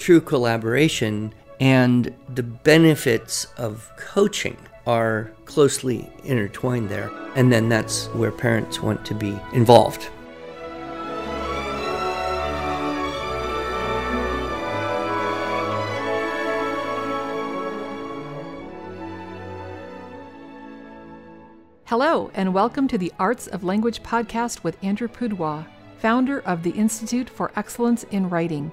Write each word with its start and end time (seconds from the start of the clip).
true 0.00 0.20
collaboration 0.20 1.32
and 1.60 2.14
the 2.34 2.42
benefits 2.42 3.44
of 3.58 3.92
coaching 3.98 4.56
are 4.86 5.30
closely 5.44 6.10
intertwined 6.24 6.88
there. 6.88 7.10
And 7.36 7.52
then 7.52 7.68
that's 7.68 8.06
where 8.06 8.32
parents 8.32 8.80
want 8.80 9.04
to 9.04 9.14
be 9.14 9.38
involved. 9.52 10.08
Hello, 21.84 22.30
and 22.34 22.54
welcome 22.54 22.88
to 22.88 22.96
the 22.96 23.12
Arts 23.18 23.48
of 23.48 23.64
Language 23.64 24.02
podcast 24.02 24.62
with 24.62 24.82
Andrew 24.82 25.08
Pudewa, 25.08 25.66
founder 25.98 26.40
of 26.40 26.62
the 26.62 26.70
Institute 26.70 27.28
for 27.28 27.50
Excellence 27.54 28.04
in 28.04 28.30
Writing, 28.30 28.72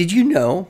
did 0.00 0.12
you 0.12 0.24
know 0.24 0.66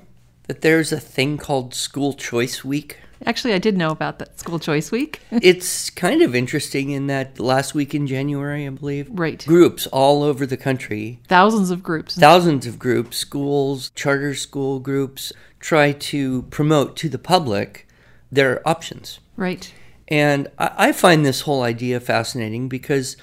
that 0.48 0.61
there's 0.61 0.91
a 0.91 0.98
thing 0.98 1.39
called 1.39 1.73
School 1.73 2.14
Choice 2.14 2.64
Week? 2.64 2.98
Actually, 3.25 3.55
I 3.55 3.59
did 3.59 3.77
know 3.77 3.91
about 3.91 4.19
that 4.19 4.41
School 4.41 4.59
Choice 4.59 4.91
Week. 4.91 5.20
it's 5.31 5.89
kind 5.89 6.20
of 6.20 6.34
interesting 6.34 6.91
in 6.91 7.06
that 7.06 7.39
last 7.39 7.72
week 7.72 7.95
in 7.95 8.09
January, 8.09 8.67
I 8.67 8.70
believe. 8.70 9.06
Right. 9.09 9.47
Groups 9.47 9.87
all 9.87 10.25
over 10.25 10.47
the 10.47 10.56
country, 10.56 11.20
Thousands 11.28 11.70
of 11.70 11.81
groups. 11.81 12.17
thousands 12.17 12.67
of 12.67 12.81
groups, 12.81 13.19
schools, 13.19 13.92
charter 13.95 14.34
school 14.34 14.81
groups, 14.81 15.33
try 15.61 15.92
to 15.92 16.42
promote 16.50 16.97
to 16.97 17.09
the 17.09 17.17
public 17.17 17.87
their 18.33 18.67
options. 18.69 19.20
Right. 19.37 19.72
And 20.09 20.48
I, 20.59 20.89
I 20.89 20.92
find 20.92 21.25
this 21.25 21.42
whole 21.42 21.62
idea 21.62 22.00
fascinating 22.00 22.69
because 22.69 23.17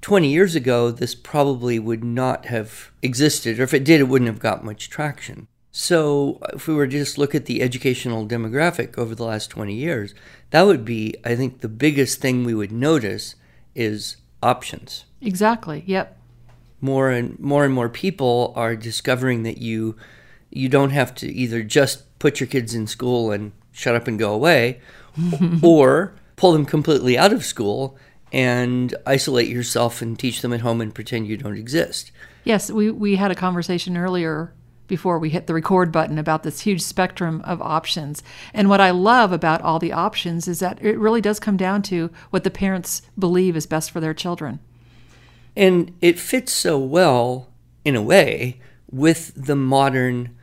20 0.00 0.28
years 0.28 0.54
ago, 0.54 0.90
this 0.90 1.14
probably 1.14 1.78
would 1.78 2.04
not 2.04 2.46
have 2.46 2.90
existed, 3.02 3.58
or 3.58 3.64
if 3.64 3.74
it 3.74 3.84
did, 3.84 4.00
it 4.00 4.04
wouldn't 4.04 4.28
have 4.28 4.38
got 4.38 4.64
much 4.64 4.90
traction. 4.90 5.48
So, 5.70 6.38
uh, 6.42 6.52
if 6.54 6.68
we 6.68 6.74
were 6.74 6.86
to 6.86 6.98
just 6.98 7.18
look 7.18 7.34
at 7.34 7.46
the 7.46 7.60
educational 7.60 8.26
demographic 8.26 8.96
over 8.96 9.14
the 9.14 9.24
last 9.24 9.48
20 9.50 9.74
years, 9.74 10.14
that 10.50 10.62
would 10.62 10.84
be, 10.84 11.16
I 11.24 11.34
think, 11.34 11.60
the 11.60 11.68
biggest 11.68 12.20
thing 12.20 12.44
we 12.44 12.54
would 12.54 12.70
notice 12.70 13.34
is 13.74 14.18
options. 14.42 15.04
Exactly. 15.20 15.82
Yep. 15.86 16.16
More 16.80 17.10
and 17.10 17.38
more 17.40 17.64
and 17.64 17.74
more 17.74 17.88
people 17.88 18.52
are 18.54 18.76
discovering 18.76 19.42
that 19.44 19.58
you 19.58 19.96
you 20.50 20.68
don't 20.68 20.90
have 20.90 21.14
to 21.16 21.26
either 21.26 21.62
just 21.64 22.18
put 22.20 22.38
your 22.38 22.46
kids 22.46 22.74
in 22.74 22.86
school 22.86 23.32
and 23.32 23.50
shut 23.72 23.96
up 23.96 24.06
and 24.06 24.18
go 24.18 24.32
away, 24.32 24.80
or 25.62 26.14
pull 26.36 26.52
them 26.52 26.66
completely 26.66 27.18
out 27.18 27.32
of 27.32 27.44
school 27.44 27.96
and 28.34 28.96
isolate 29.06 29.48
yourself 29.48 30.02
and 30.02 30.18
teach 30.18 30.42
them 30.42 30.52
at 30.52 30.60
home 30.60 30.80
and 30.80 30.92
pretend 30.92 31.28
you 31.28 31.36
don't 31.36 31.56
exist. 31.56 32.10
Yes, 32.42 32.68
we, 32.68 32.90
we 32.90 33.14
had 33.14 33.30
a 33.30 33.36
conversation 33.36 33.96
earlier 33.96 34.52
before 34.88 35.20
we 35.20 35.30
hit 35.30 35.46
the 35.46 35.54
record 35.54 35.92
button 35.92 36.18
about 36.18 36.42
this 36.42 36.62
huge 36.62 36.82
spectrum 36.82 37.40
of 37.44 37.62
options. 37.62 38.24
And 38.52 38.68
what 38.68 38.80
I 38.80 38.90
love 38.90 39.30
about 39.30 39.62
all 39.62 39.78
the 39.78 39.92
options 39.92 40.48
is 40.48 40.58
that 40.58 40.82
it 40.82 40.98
really 40.98 41.20
does 41.20 41.38
come 41.38 41.56
down 41.56 41.82
to 41.82 42.10
what 42.30 42.42
the 42.42 42.50
parents 42.50 43.02
believe 43.16 43.56
is 43.56 43.66
best 43.66 43.92
for 43.92 44.00
their 44.00 44.12
children. 44.12 44.58
And 45.54 45.94
it 46.00 46.18
fits 46.18 46.52
so 46.52 46.76
well, 46.76 47.46
in 47.84 47.94
a 47.94 48.02
way, 48.02 48.60
with 48.90 49.32
the 49.36 49.56
modern 49.56 50.36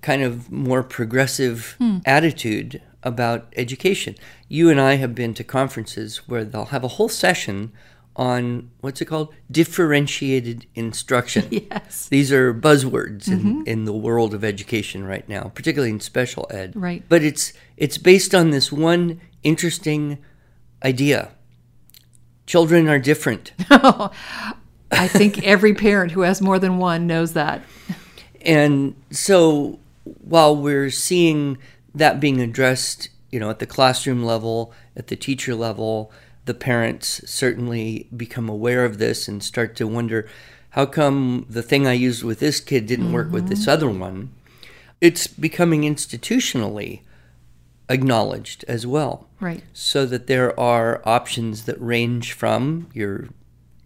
kind 0.00 0.22
of 0.22 0.52
more 0.52 0.84
progressive 0.84 1.74
hmm. 1.80 1.98
attitude 2.06 2.80
about 3.06 3.52
education. 3.56 4.16
You 4.48 4.68
and 4.68 4.80
I 4.80 4.96
have 4.96 5.14
been 5.14 5.32
to 5.34 5.44
conferences 5.44 6.28
where 6.28 6.44
they'll 6.44 6.66
have 6.66 6.84
a 6.84 6.88
whole 6.88 7.08
session 7.08 7.72
on 8.16 8.70
what's 8.80 9.00
it 9.00 9.04
called? 9.04 9.32
Differentiated 9.50 10.66
instruction. 10.74 11.48
Yes. 11.70 12.08
These 12.08 12.32
are 12.32 12.52
buzzwords 12.52 13.28
in, 13.28 13.38
mm-hmm. 13.38 13.62
in 13.66 13.84
the 13.84 13.92
world 13.92 14.34
of 14.34 14.44
education 14.44 15.04
right 15.04 15.26
now, 15.28 15.50
particularly 15.54 15.90
in 15.90 16.00
special 16.00 16.46
ed. 16.50 16.74
Right. 16.74 17.02
But 17.08 17.22
it's 17.22 17.52
it's 17.76 17.98
based 17.98 18.34
on 18.34 18.50
this 18.50 18.70
one 18.72 19.20
interesting 19.42 20.18
idea. 20.84 21.30
Children 22.46 22.88
are 22.88 22.98
different. 22.98 23.52
I 23.70 25.08
think 25.08 25.44
every 25.44 25.74
parent 25.74 26.12
who 26.12 26.22
has 26.22 26.40
more 26.40 26.58
than 26.58 26.78
one 26.78 27.06
knows 27.06 27.32
that. 27.32 27.62
And 28.42 28.94
so 29.10 29.78
while 30.04 30.56
we're 30.56 30.90
seeing 30.90 31.58
that 31.96 32.20
being 32.20 32.40
addressed, 32.40 33.08
you 33.30 33.40
know, 33.40 33.50
at 33.50 33.58
the 33.58 33.66
classroom 33.66 34.22
level, 34.22 34.72
at 34.94 35.08
the 35.08 35.16
teacher 35.16 35.54
level, 35.54 36.12
the 36.44 36.54
parents 36.54 37.28
certainly 37.28 38.08
become 38.16 38.48
aware 38.48 38.84
of 38.84 38.98
this 38.98 39.26
and 39.26 39.42
start 39.42 39.74
to 39.76 39.86
wonder 39.86 40.28
how 40.70 40.86
come 40.86 41.46
the 41.48 41.62
thing 41.62 41.86
I 41.86 41.94
used 41.94 42.22
with 42.22 42.38
this 42.38 42.60
kid 42.60 42.86
didn't 42.86 43.12
work 43.12 43.32
with 43.32 43.48
this 43.48 43.62
mm-hmm. 43.62 43.70
other 43.70 43.88
one? 43.88 44.32
It's 45.00 45.26
becoming 45.26 45.82
institutionally 45.82 47.00
acknowledged 47.88 48.64
as 48.68 48.86
well. 48.86 49.26
Right. 49.40 49.64
So 49.72 50.04
that 50.06 50.26
there 50.26 50.58
are 50.60 51.02
options 51.06 51.64
that 51.64 51.80
range 51.80 52.32
from 52.32 52.88
your 52.92 53.28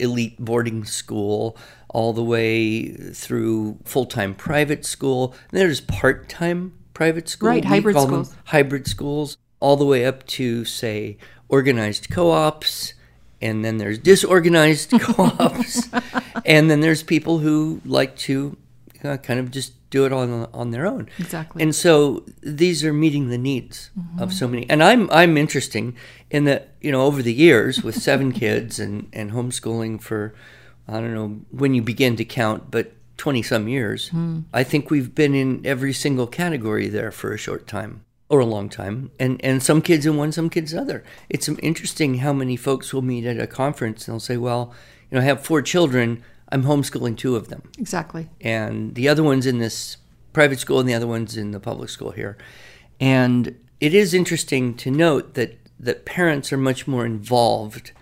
elite 0.00 0.38
boarding 0.38 0.84
school 0.84 1.56
all 1.88 2.12
the 2.12 2.24
way 2.24 2.88
through 2.88 3.78
full 3.84 4.06
time 4.06 4.34
private 4.34 4.84
school. 4.84 5.34
There's 5.52 5.80
part 5.80 6.28
time 6.28 6.72
private 7.00 7.30
school. 7.30 7.48
Right, 7.48 7.64
We 7.64 7.68
hybrid 7.68 7.96
schools. 7.96 8.36
Hybrid 8.44 8.86
schools, 8.86 9.38
all 9.58 9.76
the 9.78 9.86
way 9.86 10.04
up 10.04 10.26
to, 10.26 10.66
say, 10.66 11.16
organized 11.48 12.10
co 12.10 12.30
ops. 12.30 12.92
And 13.40 13.64
then 13.64 13.78
there's 13.78 13.98
disorganized 13.98 14.90
co 15.00 15.32
ops. 15.38 15.88
and 16.44 16.70
then 16.70 16.80
there's 16.80 17.02
people 17.02 17.38
who 17.38 17.80
like 17.86 18.16
to 18.28 18.58
uh, 19.02 19.16
kind 19.16 19.40
of 19.40 19.50
just 19.50 19.72
do 19.88 20.04
it 20.04 20.12
on 20.12 20.46
on 20.52 20.72
their 20.72 20.86
own. 20.86 21.08
Exactly. 21.18 21.62
And 21.62 21.74
so 21.74 22.26
these 22.42 22.84
are 22.84 22.92
meeting 22.92 23.30
the 23.30 23.38
needs 23.38 23.90
of 24.18 24.34
so 24.34 24.46
many. 24.46 24.68
And 24.68 24.84
I'm 24.84 25.10
I'm 25.10 25.38
interesting 25.38 25.96
in 26.30 26.44
that 26.44 26.74
you 26.82 26.92
know 26.92 27.06
over 27.06 27.22
the 27.22 27.32
years 27.32 27.82
with 27.82 27.96
seven 27.96 28.30
kids 28.42 28.78
and 28.78 29.08
and 29.14 29.32
homeschooling 29.32 30.02
for 30.02 30.34
I 30.86 31.00
don't 31.00 31.14
know 31.14 31.40
when 31.50 31.72
you 31.72 31.80
begin 31.80 32.16
to 32.16 32.26
count, 32.26 32.70
but 32.70 32.92
twenty 33.20 33.42
some 33.42 33.68
years. 33.68 34.08
Hmm. 34.08 34.40
I 34.52 34.64
think 34.64 34.90
we've 34.90 35.14
been 35.14 35.34
in 35.34 35.60
every 35.64 35.92
single 35.92 36.26
category 36.26 36.88
there 36.88 37.12
for 37.12 37.32
a 37.32 37.38
short 37.38 37.66
time 37.66 37.92
or 38.28 38.40
a 38.40 38.46
long 38.54 38.68
time, 38.68 39.10
and 39.18 39.40
and 39.44 39.62
some 39.62 39.80
kids 39.82 40.06
in 40.06 40.16
one, 40.16 40.32
some 40.32 40.48
kids 40.50 40.74
other. 40.74 41.04
It's 41.28 41.48
interesting 41.48 42.18
how 42.18 42.32
many 42.32 42.56
folks 42.56 42.92
will 42.92 43.02
meet 43.02 43.26
at 43.26 43.38
a 43.38 43.46
conference 43.46 44.06
and 44.08 44.14
they'll 44.14 44.20
say, 44.20 44.36
well, 44.38 44.72
you 45.10 45.16
know, 45.16 45.22
I 45.22 45.24
have 45.26 45.44
four 45.44 45.62
children. 45.62 46.22
I'm 46.52 46.64
homeschooling 46.64 47.16
two 47.16 47.36
of 47.36 47.46
them 47.48 47.62
Exactly. 47.78 48.28
and 48.40 48.94
the 48.96 49.08
other 49.08 49.22
one's 49.22 49.46
in 49.46 49.58
this 49.58 49.98
private 50.32 50.58
school 50.58 50.80
and 50.80 50.88
the 50.88 50.94
other 50.98 51.06
one's 51.06 51.36
in 51.36 51.52
the 51.52 51.60
public 51.60 51.90
school 51.90 52.10
here. 52.10 52.36
And 52.98 53.54
it 53.80 53.94
is 53.94 54.14
interesting 54.14 54.74
to 54.82 54.90
note 54.90 55.34
that 55.34 55.58
that 55.78 56.04
parents 56.04 56.52
are 56.52 56.58
much 56.58 56.86
more 56.88 57.06
involved 57.06 57.92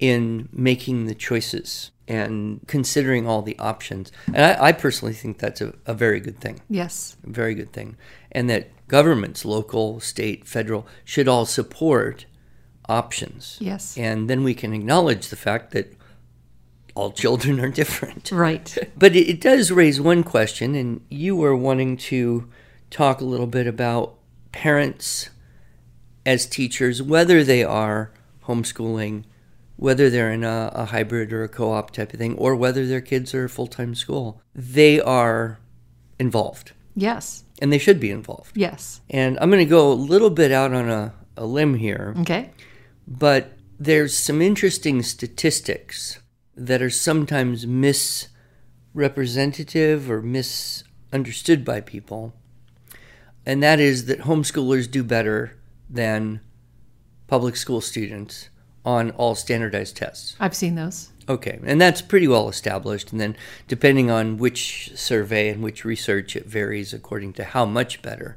in 0.00 0.48
making 0.50 1.06
the 1.06 1.14
choices 1.14 1.92
and 2.08 2.60
considering 2.66 3.28
all 3.28 3.42
the 3.42 3.56
options. 3.58 4.10
And 4.26 4.38
I, 4.38 4.68
I 4.68 4.72
personally 4.72 5.14
think 5.14 5.38
that's 5.38 5.60
a, 5.60 5.74
a 5.86 5.94
very 5.94 6.18
good 6.18 6.40
thing. 6.40 6.60
Yes. 6.68 7.16
A 7.24 7.30
very 7.30 7.54
good 7.54 7.72
thing. 7.72 7.96
And 8.32 8.50
that 8.50 8.70
governments, 8.88 9.44
local, 9.44 10.00
state, 10.00 10.48
federal, 10.48 10.88
should 11.04 11.28
all 11.28 11.46
support 11.46 12.26
options. 12.88 13.58
Yes. 13.60 13.96
And 13.96 14.28
then 14.28 14.42
we 14.42 14.54
can 14.54 14.72
acknowledge 14.72 15.28
the 15.28 15.36
fact 15.36 15.70
that 15.72 15.94
all 16.96 17.12
children 17.12 17.60
are 17.60 17.68
different. 17.68 18.32
Right. 18.32 18.76
But 18.98 19.14
it, 19.14 19.28
it 19.28 19.40
does 19.40 19.70
raise 19.70 20.00
one 20.00 20.24
question, 20.24 20.74
and 20.74 21.00
you 21.08 21.36
were 21.36 21.56
wanting 21.56 21.96
to 21.98 22.50
talk 22.90 23.20
a 23.20 23.24
little 23.24 23.46
bit 23.46 23.66
about 23.66 24.16
parents 24.50 25.30
as 26.26 26.44
teachers, 26.44 27.00
whether 27.00 27.44
they 27.44 27.62
are 27.62 28.12
homeschooling, 28.46 29.24
whether 29.80 30.10
they're 30.10 30.30
in 30.30 30.44
a, 30.44 30.70
a 30.74 30.84
hybrid 30.84 31.32
or 31.32 31.42
a 31.42 31.48
co 31.48 31.72
op 31.72 31.90
type 31.90 32.12
of 32.12 32.18
thing, 32.18 32.34
or 32.36 32.54
whether 32.54 32.86
their 32.86 33.00
kids 33.00 33.34
are 33.34 33.48
full 33.48 33.66
time 33.66 33.94
school. 33.94 34.42
They 34.54 35.00
are 35.00 35.58
involved, 36.18 36.72
Yes. 36.94 37.44
and 37.62 37.72
they 37.72 37.78
should 37.78 37.98
be 37.98 38.10
involved. 38.10 38.56
Yes. 38.56 39.00
And 39.08 39.38
I'm 39.40 39.50
going 39.50 39.64
to 39.64 39.70
go 39.78 39.90
a 39.90 39.94
little 39.94 40.28
bit 40.30 40.52
out 40.52 40.74
on 40.74 40.90
a, 40.90 41.14
a 41.36 41.46
limb 41.46 41.74
here 41.76 42.14
Okay. 42.20 42.50
but 43.08 43.52
there's 43.78 44.14
some 44.14 44.42
interesting 44.42 45.02
statistics 45.02 46.20
that 46.54 46.82
are 46.82 46.90
sometimes 46.90 47.66
misrepresentative 48.94 50.10
or 50.10 50.20
misunderstood 50.20 51.64
by 51.64 51.80
people 51.80 52.34
and 53.46 53.62
that 53.62 53.80
is 53.80 54.04
that 54.06 54.20
homeschoolers 54.20 54.90
do 54.90 55.02
better 55.02 55.56
than 55.88 56.40
public 57.26 57.56
school 57.56 57.80
students 57.80 58.50
on 58.90 59.12
all 59.12 59.36
standardized 59.36 59.96
tests. 59.96 60.34
I've 60.40 60.54
seen 60.56 60.74
those. 60.74 61.10
Okay, 61.28 61.60
and 61.64 61.80
that's 61.80 62.02
pretty 62.02 62.26
well 62.26 62.48
established. 62.48 63.12
And 63.12 63.20
then, 63.20 63.36
depending 63.68 64.10
on 64.10 64.36
which 64.36 64.90
survey 64.96 65.48
and 65.48 65.62
which 65.62 65.84
research, 65.84 66.34
it 66.34 66.46
varies 66.46 66.92
according 66.92 67.34
to 67.34 67.44
how 67.44 67.64
much 67.64 68.02
better. 68.02 68.36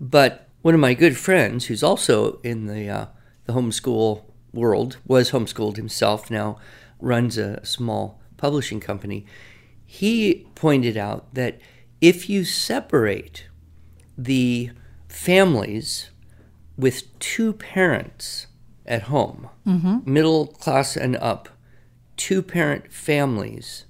But 0.00 0.48
one 0.62 0.74
of 0.74 0.80
my 0.80 0.94
good 0.94 1.18
friends, 1.18 1.66
who's 1.66 1.82
also 1.82 2.40
in 2.42 2.66
the 2.66 2.88
uh, 2.88 3.06
the 3.44 3.52
homeschool 3.52 4.22
world, 4.54 4.96
was 5.06 5.32
homeschooled 5.32 5.76
himself. 5.76 6.30
Now 6.30 6.58
runs 6.98 7.36
a 7.36 7.64
small 7.64 8.22
publishing 8.38 8.80
company. 8.80 9.26
He 9.84 10.46
pointed 10.54 10.96
out 10.96 11.34
that 11.34 11.60
if 12.00 12.30
you 12.30 12.44
separate 12.44 13.48
the 14.16 14.70
families 15.08 16.10
with 16.76 17.18
two 17.18 17.52
parents 17.52 18.47
at 18.88 19.02
home, 19.02 19.48
mm-hmm. 19.66 19.98
middle 20.10 20.48
class 20.48 20.96
and 20.96 21.16
up, 21.16 21.48
two 22.16 22.42
parent 22.42 22.92
families 22.92 23.84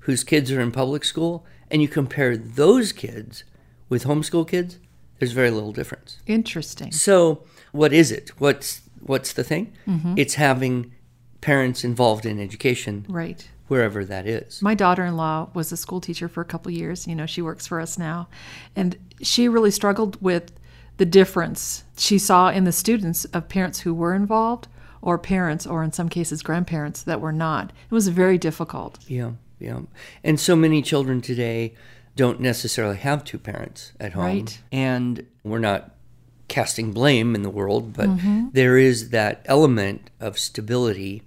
whose 0.00 0.22
kids 0.22 0.52
are 0.52 0.60
in 0.60 0.70
public 0.70 1.04
school, 1.04 1.44
and 1.70 1.82
you 1.82 1.88
compare 1.88 2.36
those 2.36 2.92
kids 2.92 3.44
with 3.88 4.04
homeschool 4.04 4.46
kids, 4.46 4.78
there's 5.18 5.32
very 5.32 5.50
little 5.50 5.72
difference. 5.72 6.18
Interesting. 6.26 6.92
So, 6.92 7.44
what 7.72 7.92
is 7.92 8.12
it? 8.12 8.30
What's 8.38 8.82
what's 9.00 9.32
the 9.32 9.44
thing? 9.44 9.72
Mm-hmm. 9.86 10.14
It's 10.16 10.34
having 10.34 10.92
parents 11.40 11.84
involved 11.84 12.26
in 12.26 12.40
education 12.40 13.06
Right. 13.08 13.48
wherever 13.68 14.04
that 14.04 14.26
is. 14.26 14.60
My 14.60 14.74
daughter-in-law 14.74 15.50
was 15.54 15.70
a 15.72 15.76
school 15.76 16.00
teacher 16.00 16.28
for 16.28 16.40
a 16.40 16.44
couple 16.44 16.70
years. 16.72 17.06
You 17.06 17.14
know, 17.14 17.26
she 17.26 17.42
works 17.42 17.66
for 17.66 17.80
us 17.80 17.98
now, 17.98 18.28
and 18.74 18.96
she 19.22 19.48
really 19.48 19.70
struggled 19.70 20.20
with 20.22 20.52
the 20.98 21.06
difference 21.06 21.84
she 21.96 22.18
saw 22.18 22.50
in 22.50 22.64
the 22.64 22.72
students 22.72 23.24
of 23.26 23.48
parents 23.48 23.80
who 23.80 23.94
were 23.94 24.14
involved 24.14 24.68
or 25.00 25.18
parents 25.18 25.66
or 25.66 25.82
in 25.82 25.92
some 25.92 26.08
cases 26.08 26.42
grandparents 26.42 27.02
that 27.04 27.20
were 27.20 27.32
not. 27.32 27.72
It 27.90 27.94
was 27.94 28.08
very 28.08 28.36
difficult. 28.36 28.98
Yeah, 29.06 29.32
yeah. 29.58 29.80
And 30.22 30.38
so 30.38 30.54
many 30.54 30.82
children 30.82 31.20
today 31.20 31.74
don't 32.16 32.40
necessarily 32.40 32.96
have 32.96 33.24
two 33.24 33.38
parents 33.38 33.92
at 34.00 34.12
home. 34.12 34.24
Right. 34.24 34.58
And 34.72 35.24
we're 35.44 35.60
not 35.60 35.94
casting 36.48 36.92
blame 36.92 37.34
in 37.34 37.42
the 37.42 37.50
world, 37.50 37.92
but 37.92 38.08
mm-hmm. 38.08 38.48
there 38.52 38.76
is 38.76 39.10
that 39.10 39.42
element 39.44 40.10
of 40.20 40.38
stability. 40.38 41.22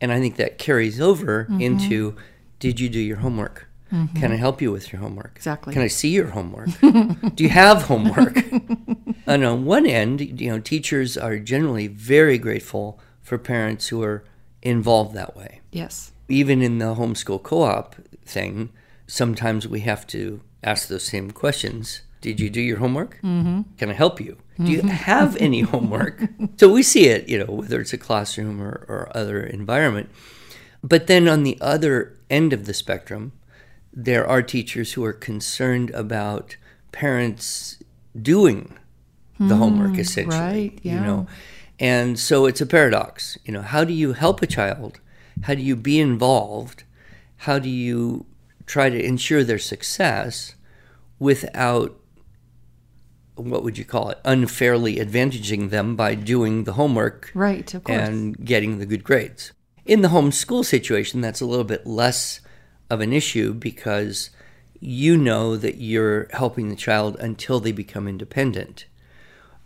And 0.00 0.10
I 0.10 0.18
think 0.18 0.36
that 0.36 0.56
carries 0.56 1.00
over 1.00 1.44
mm-hmm. 1.44 1.60
into 1.60 2.16
did 2.58 2.80
you 2.80 2.88
do 2.88 3.00
your 3.00 3.18
homework? 3.18 3.68
Can 4.14 4.32
I 4.32 4.36
help 4.36 4.62
you 4.62 4.70
with 4.72 4.92
your 4.92 5.00
homework? 5.00 5.32
Exactly. 5.36 5.72
Can 5.72 5.82
I 5.82 5.88
see 5.88 6.10
your 6.10 6.28
homework? 6.28 6.68
do 6.80 7.42
you 7.44 7.48
have 7.50 7.82
homework? 7.82 8.36
and 9.26 9.44
on 9.44 9.64
one 9.64 9.86
end, 9.86 10.40
you 10.40 10.48
know, 10.50 10.60
teachers 10.60 11.16
are 11.18 11.38
generally 11.38 11.86
very 11.88 12.38
grateful 12.38 13.00
for 13.22 13.36
parents 13.38 13.88
who 13.88 14.02
are 14.02 14.24
involved 14.62 15.14
that 15.14 15.36
way 15.36 15.60
Yes. 15.72 16.12
even 16.28 16.60
in 16.62 16.78
the 16.78 16.94
homeschool 16.94 17.42
co-op 17.42 17.96
thing, 18.24 18.70
sometimes 19.06 19.66
we 19.66 19.80
have 19.80 20.06
to 20.08 20.40
ask 20.62 20.88
those 20.88 21.04
same 21.04 21.30
questions. 21.30 22.02
Did 22.20 22.38
you 22.38 22.50
do 22.50 22.60
your 22.60 22.78
homework? 22.78 23.16
Mm-hmm. 23.22 23.62
Can 23.78 23.88
I 23.90 23.94
help 23.94 24.20
you? 24.20 24.36
Do 24.62 24.70
you 24.70 24.82
have 24.82 25.36
any 25.38 25.60
homework? 25.72 26.28
so 26.58 26.68
we 26.68 26.82
see 26.82 27.06
it, 27.06 27.28
you 27.28 27.38
know, 27.38 27.50
whether 27.52 27.80
it's 27.80 27.94
a 27.94 27.98
classroom 27.98 28.60
or, 28.60 28.84
or 28.88 29.10
other 29.14 29.42
environment. 29.42 30.10
But 30.84 31.06
then 31.06 31.28
on 31.28 31.42
the 31.44 31.56
other 31.62 32.18
end 32.28 32.52
of 32.52 32.66
the 32.66 32.74
spectrum, 32.74 33.32
there 33.92 34.26
are 34.26 34.42
teachers 34.42 34.92
who 34.92 35.04
are 35.04 35.12
concerned 35.12 35.90
about 35.90 36.56
parents 36.92 37.82
doing 38.20 38.76
the 39.38 39.54
hmm, 39.54 39.60
homework 39.60 39.98
essentially 39.98 40.38
right, 40.38 40.78
you 40.82 41.00
know? 41.00 41.26
And 41.78 42.18
so 42.18 42.46
it's 42.46 42.60
a 42.60 42.66
paradox 42.66 43.38
you 43.44 43.52
know? 43.52 43.62
How 43.62 43.84
do 43.84 43.92
you 43.92 44.12
help 44.12 44.42
a 44.42 44.46
child? 44.46 45.00
How 45.42 45.54
do 45.54 45.62
you 45.62 45.76
be 45.76 45.98
involved? 45.98 46.84
How 47.38 47.58
do 47.58 47.70
you 47.70 48.26
try 48.66 48.90
to 48.90 49.02
ensure 49.04 49.42
their 49.42 49.58
success 49.58 50.54
without 51.18 51.98
what 53.34 53.62
would 53.62 53.78
you 53.78 53.84
call 53.84 54.10
it 54.10 54.18
unfairly 54.24 54.96
advantaging 54.96 55.70
them 55.70 55.96
by 55.96 56.14
doing 56.14 56.64
the 56.64 56.74
homework 56.74 57.30
Right, 57.34 57.72
of 57.72 57.84
course. 57.84 57.98
and 57.98 58.44
getting 58.44 58.78
the 58.78 58.86
good 58.86 59.02
grades. 59.02 59.52
In 59.86 60.02
the 60.02 60.08
homeschool 60.08 60.64
situation, 60.64 61.20
that's 61.20 61.40
a 61.40 61.46
little 61.46 61.64
bit 61.64 61.86
less 61.86 62.40
of 62.90 63.00
an 63.00 63.12
issue 63.12 63.54
because 63.54 64.30
you 64.80 65.16
know 65.16 65.56
that 65.56 65.76
you're 65.76 66.28
helping 66.32 66.68
the 66.68 66.76
child 66.76 67.16
until 67.20 67.60
they 67.60 67.72
become 67.72 68.08
independent. 68.08 68.86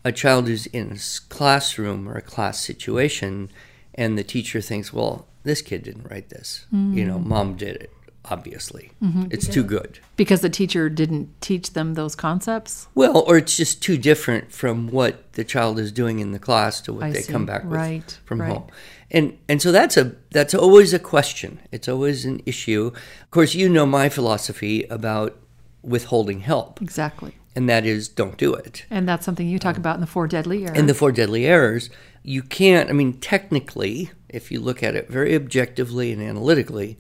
A 0.05 0.12
child 0.12 0.49
who's 0.49 0.67
in 0.67 0.93
a 0.93 0.99
classroom 1.29 2.09
or 2.09 2.15
a 2.17 2.23
class 2.23 2.61
situation, 2.61 3.50
and 3.94 4.19
the 4.19 4.25
teacher 4.25 4.61
thinks, 4.61 4.93
well, 4.93 5.26
this 5.44 5.62
kid 5.62 5.82
didn't 5.85 6.11
write 6.11 6.29
this. 6.31 6.67
You 6.73 7.05
know, 7.05 7.19
mm. 7.19 7.25
mom 7.26 7.56
did 7.56 7.76
it, 7.76 7.91
obviously. 8.26 8.91
Mm-hmm. 9.03 9.27
It's 9.31 9.47
too 9.49 9.62
good. 9.65 10.00
because 10.17 10.41
the 10.41 10.50
teacher 10.50 10.88
didn't 10.91 11.29
teach 11.41 11.73
them 11.73 11.94
those 11.94 12.15
concepts. 12.15 12.88
Well, 12.94 13.19
or 13.27 13.38
it's 13.38 13.56
just 13.56 13.82
too 13.82 13.97
different 13.97 14.53
from 14.53 14.88
what 14.88 15.32
the 15.35 15.44
child 15.44 15.79
is 15.79 15.91
doing 15.93 16.19
in 16.19 16.32
the 16.32 16.38
class 16.38 16.81
to 16.82 16.93
what 16.93 17.05
I 17.05 17.11
they 17.12 17.23
see. 17.23 17.32
come 17.32 17.47
back 17.47 17.62
with 17.65 17.73
Right, 17.73 18.19
from 18.25 18.41
right. 18.41 18.50
home. 18.53 18.67
And 19.15 19.39
and 19.49 19.63
so 19.63 19.71
that's 19.71 19.97
a 19.97 20.17
that's 20.33 20.55
always 20.55 20.93
a 20.93 20.99
question. 20.99 21.61
It's 21.71 21.89
always 21.89 22.25
an 22.25 22.43
issue. 22.45 22.91
Of 23.23 23.31
course, 23.31 23.55
you 23.55 23.69
know 23.69 23.87
my 23.87 24.09
philosophy 24.09 24.83
about 24.91 25.37
withholding 25.83 26.41
help, 26.41 26.83
Exactly. 26.83 27.37
and 27.55 27.69
that 27.69 27.87
is 27.87 28.09
don't 28.09 28.37
do 28.37 28.53
it. 28.55 28.87
And 28.91 29.09
that's 29.09 29.25
something 29.25 29.49
you 29.49 29.61
talk 29.61 29.77
about 29.77 29.95
in 29.95 30.01
the 30.01 30.09
four 30.09 30.27
deadly 30.27 30.65
errors. 30.65 30.77
In 30.77 30.87
the 30.87 30.95
four 30.95 31.13
deadly 31.13 31.47
errors, 31.47 31.91
you 32.25 32.43
can't. 32.43 32.91
I 32.91 32.93
mean, 32.93 33.13
technically, 33.21 34.11
if 34.29 34.51
you 34.51 34.59
look 34.59 34.83
at 34.83 34.97
it 34.97 35.09
very 35.09 35.37
objectively 35.37 36.11
and 36.13 36.21
analytically, 36.21 36.99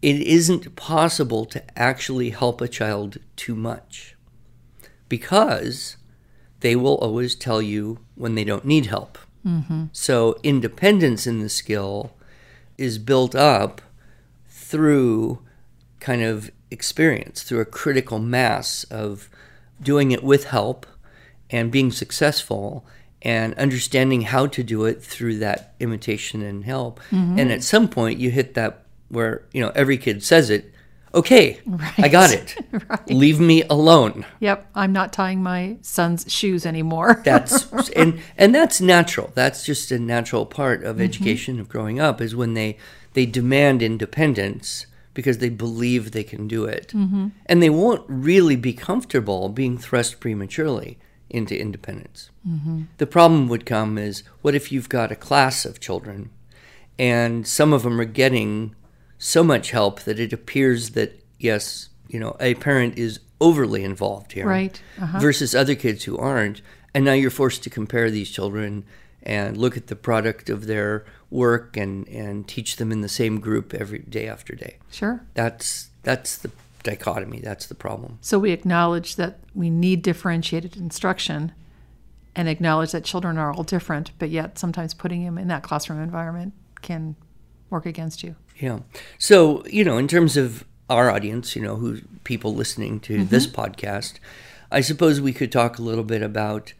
it 0.00 0.16
isn't 0.22 0.74
possible 0.74 1.44
to 1.44 1.62
actually 1.78 2.30
help 2.30 2.62
a 2.62 2.68
child 2.68 3.18
too 3.36 3.54
much 3.54 4.16
because 5.10 5.98
they 6.60 6.74
will 6.76 6.96
always 6.96 7.34
tell 7.34 7.60
you 7.60 7.98
when 8.14 8.36
they 8.36 8.44
don't 8.44 8.64
need 8.64 8.86
help. 8.86 9.18
Mm-hmm. 9.46 9.86
So, 9.92 10.38
independence 10.42 11.26
in 11.26 11.40
the 11.40 11.48
skill 11.48 12.12
is 12.76 12.98
built 12.98 13.34
up 13.34 13.80
through 14.48 15.40
kind 15.98 16.22
of 16.22 16.50
experience, 16.70 17.42
through 17.42 17.60
a 17.60 17.64
critical 17.64 18.18
mass 18.18 18.84
of 18.84 19.28
doing 19.82 20.10
it 20.10 20.22
with 20.22 20.44
help 20.44 20.86
and 21.50 21.70
being 21.70 21.90
successful 21.90 22.86
and 23.22 23.54
understanding 23.54 24.22
how 24.22 24.46
to 24.46 24.62
do 24.62 24.84
it 24.84 25.02
through 25.02 25.38
that 25.38 25.74
imitation 25.80 26.42
and 26.42 26.64
help. 26.64 27.00
Mm-hmm. 27.10 27.38
And 27.38 27.52
at 27.52 27.62
some 27.62 27.88
point, 27.88 28.18
you 28.18 28.30
hit 28.30 28.54
that 28.54 28.84
where, 29.08 29.44
you 29.52 29.60
know, 29.60 29.72
every 29.74 29.98
kid 29.98 30.22
says 30.22 30.48
it 30.50 30.69
okay, 31.14 31.60
I 31.98 32.08
got 32.08 32.32
it. 32.32 32.56
Leave 33.08 33.40
me 33.40 33.62
alone. 33.64 34.24
Yep, 34.40 34.70
I'm 34.74 34.92
not 34.92 35.12
tying 35.12 35.42
my 35.42 35.76
son's 35.82 36.30
shoes 36.32 36.64
anymore. 36.66 37.20
That's 37.24 37.68
and 37.90 38.20
and 38.36 38.54
that's 38.54 38.80
natural. 38.80 39.30
That's 39.34 39.64
just 39.64 39.90
a 39.90 39.98
natural 39.98 40.46
part 40.46 40.84
of 40.84 40.96
mm-hmm. 40.96 41.04
education 41.04 41.60
of 41.60 41.68
growing 41.68 42.00
up 42.00 42.20
is 42.20 42.34
when 42.34 42.54
they 42.54 42.76
they 43.14 43.26
demand 43.26 43.82
independence 43.82 44.86
because 45.14 45.38
they 45.38 45.48
believe 45.48 46.12
they 46.12 46.22
can 46.22 46.46
do 46.46 46.64
it, 46.64 46.88
mm-hmm. 46.94 47.28
and 47.46 47.62
they 47.62 47.70
won't 47.70 48.04
really 48.08 48.56
be 48.56 48.72
comfortable 48.72 49.48
being 49.48 49.76
thrust 49.76 50.20
prematurely 50.20 50.98
into 51.28 51.58
independence. 51.58 52.30
Mm-hmm. 52.46 52.82
The 52.98 53.06
problem 53.06 53.48
would 53.48 53.66
come 53.66 53.98
is 53.98 54.22
what 54.42 54.54
if 54.54 54.72
you've 54.72 54.88
got 54.88 55.12
a 55.12 55.16
class 55.16 55.64
of 55.64 55.80
children, 55.80 56.30
and 56.98 57.46
some 57.46 57.72
of 57.72 57.82
them 57.82 58.00
are 58.00 58.04
getting 58.04 58.74
so 59.20 59.44
much 59.44 59.70
help 59.70 60.00
that 60.00 60.18
it 60.18 60.32
appears 60.32 60.90
that 60.90 61.22
yes, 61.38 61.90
you 62.08 62.18
know, 62.18 62.36
a 62.40 62.54
parent 62.54 62.98
is 62.98 63.20
overly 63.40 63.84
involved 63.84 64.32
here, 64.32 64.46
Right, 64.46 64.82
uh-huh. 65.00 65.20
versus 65.20 65.54
other 65.54 65.76
kids 65.76 66.04
who 66.04 66.18
aren't. 66.18 66.62
And 66.92 67.04
now 67.04 67.12
you're 67.12 67.30
forced 67.30 67.62
to 67.64 67.70
compare 67.70 68.10
these 68.10 68.30
children 68.30 68.84
and 69.22 69.56
look 69.56 69.76
at 69.76 69.86
the 69.86 69.94
product 69.94 70.50
of 70.50 70.66
their 70.66 71.04
work 71.30 71.76
and, 71.76 72.08
and 72.08 72.48
teach 72.48 72.76
them 72.76 72.90
in 72.90 73.02
the 73.02 73.08
same 73.08 73.38
group 73.38 73.72
every 73.74 74.00
day 74.00 74.26
after 74.26 74.54
day. 74.54 74.78
Sure. 74.90 75.24
That's 75.34 75.90
that's 76.02 76.38
the 76.38 76.50
dichotomy. 76.82 77.40
That's 77.40 77.66
the 77.66 77.74
problem. 77.74 78.18
So 78.22 78.38
we 78.38 78.52
acknowledge 78.52 79.16
that 79.16 79.38
we 79.54 79.68
need 79.68 80.02
differentiated 80.02 80.76
instruction 80.76 81.52
and 82.34 82.48
acknowledge 82.48 82.92
that 82.92 83.04
children 83.04 83.36
are 83.36 83.52
all 83.52 83.64
different, 83.64 84.12
but 84.18 84.30
yet 84.30 84.58
sometimes 84.58 84.94
putting 84.94 85.24
them 85.24 85.36
in 85.36 85.48
that 85.48 85.62
classroom 85.62 86.00
environment 86.02 86.54
can 86.80 87.16
work 87.68 87.84
against 87.86 88.22
you. 88.22 88.34
Yeah. 88.60 88.80
So, 89.18 89.64
you 89.66 89.84
know, 89.84 89.98
in 89.98 90.06
terms 90.06 90.36
of 90.36 90.64
our 90.88 91.10
audience, 91.10 91.56
you 91.56 91.62
know, 91.62 91.76
who 91.76 92.00
people 92.24 92.54
listening 92.54 93.00
to 93.00 93.18
mm-hmm. 93.18 93.28
this 93.28 93.46
podcast, 93.46 94.14
I 94.70 94.80
suppose 94.80 95.20
we 95.20 95.32
could 95.32 95.50
talk 95.50 95.78
a 95.78 95.82
little 95.82 96.04
bit 96.04 96.22
about 96.22 96.74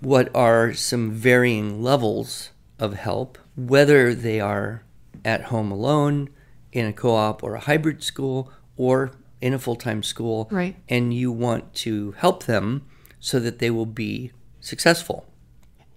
what 0.00 0.34
are 0.34 0.74
some 0.74 1.12
varying 1.12 1.82
levels 1.82 2.50
of 2.78 2.94
help, 2.94 3.38
whether 3.56 4.14
they 4.14 4.40
are 4.40 4.82
at 5.24 5.44
home 5.44 5.70
alone, 5.70 6.28
in 6.72 6.86
a 6.86 6.92
co 6.92 7.14
op 7.14 7.42
or 7.42 7.54
a 7.54 7.60
hybrid 7.60 8.02
school, 8.02 8.50
or 8.76 9.12
in 9.40 9.54
a 9.54 9.58
full 9.58 9.76
time 9.76 10.02
school, 10.02 10.48
Right. 10.50 10.76
and 10.88 11.14
you 11.14 11.30
want 11.30 11.74
to 11.74 12.12
help 12.12 12.44
them 12.44 12.82
so 13.20 13.38
that 13.40 13.58
they 13.58 13.70
will 13.70 13.86
be 13.86 14.32
successful. 14.60 15.26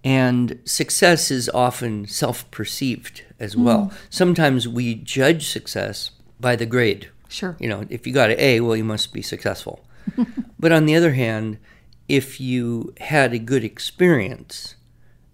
And 0.04 0.60
success 0.64 1.30
is 1.30 1.48
often 1.48 2.06
self 2.06 2.48
perceived 2.50 3.24
as 3.40 3.54
mm-hmm. 3.54 3.64
well. 3.64 3.92
Sometimes 4.10 4.68
we 4.68 4.94
judge 4.94 5.48
success 5.48 6.12
by 6.38 6.56
the 6.56 6.66
grade. 6.66 7.10
Sure. 7.28 7.56
You 7.58 7.68
know, 7.68 7.86
if 7.90 8.06
you 8.06 8.12
got 8.12 8.30
an 8.30 8.38
A, 8.38 8.60
well, 8.60 8.76
you 8.76 8.84
must 8.84 9.12
be 9.12 9.22
successful. 9.22 9.84
but 10.58 10.72
on 10.72 10.86
the 10.86 10.94
other 10.94 11.14
hand, 11.14 11.58
if 12.08 12.40
you 12.40 12.94
had 13.00 13.32
a 13.32 13.38
good 13.38 13.64
experience, 13.64 14.76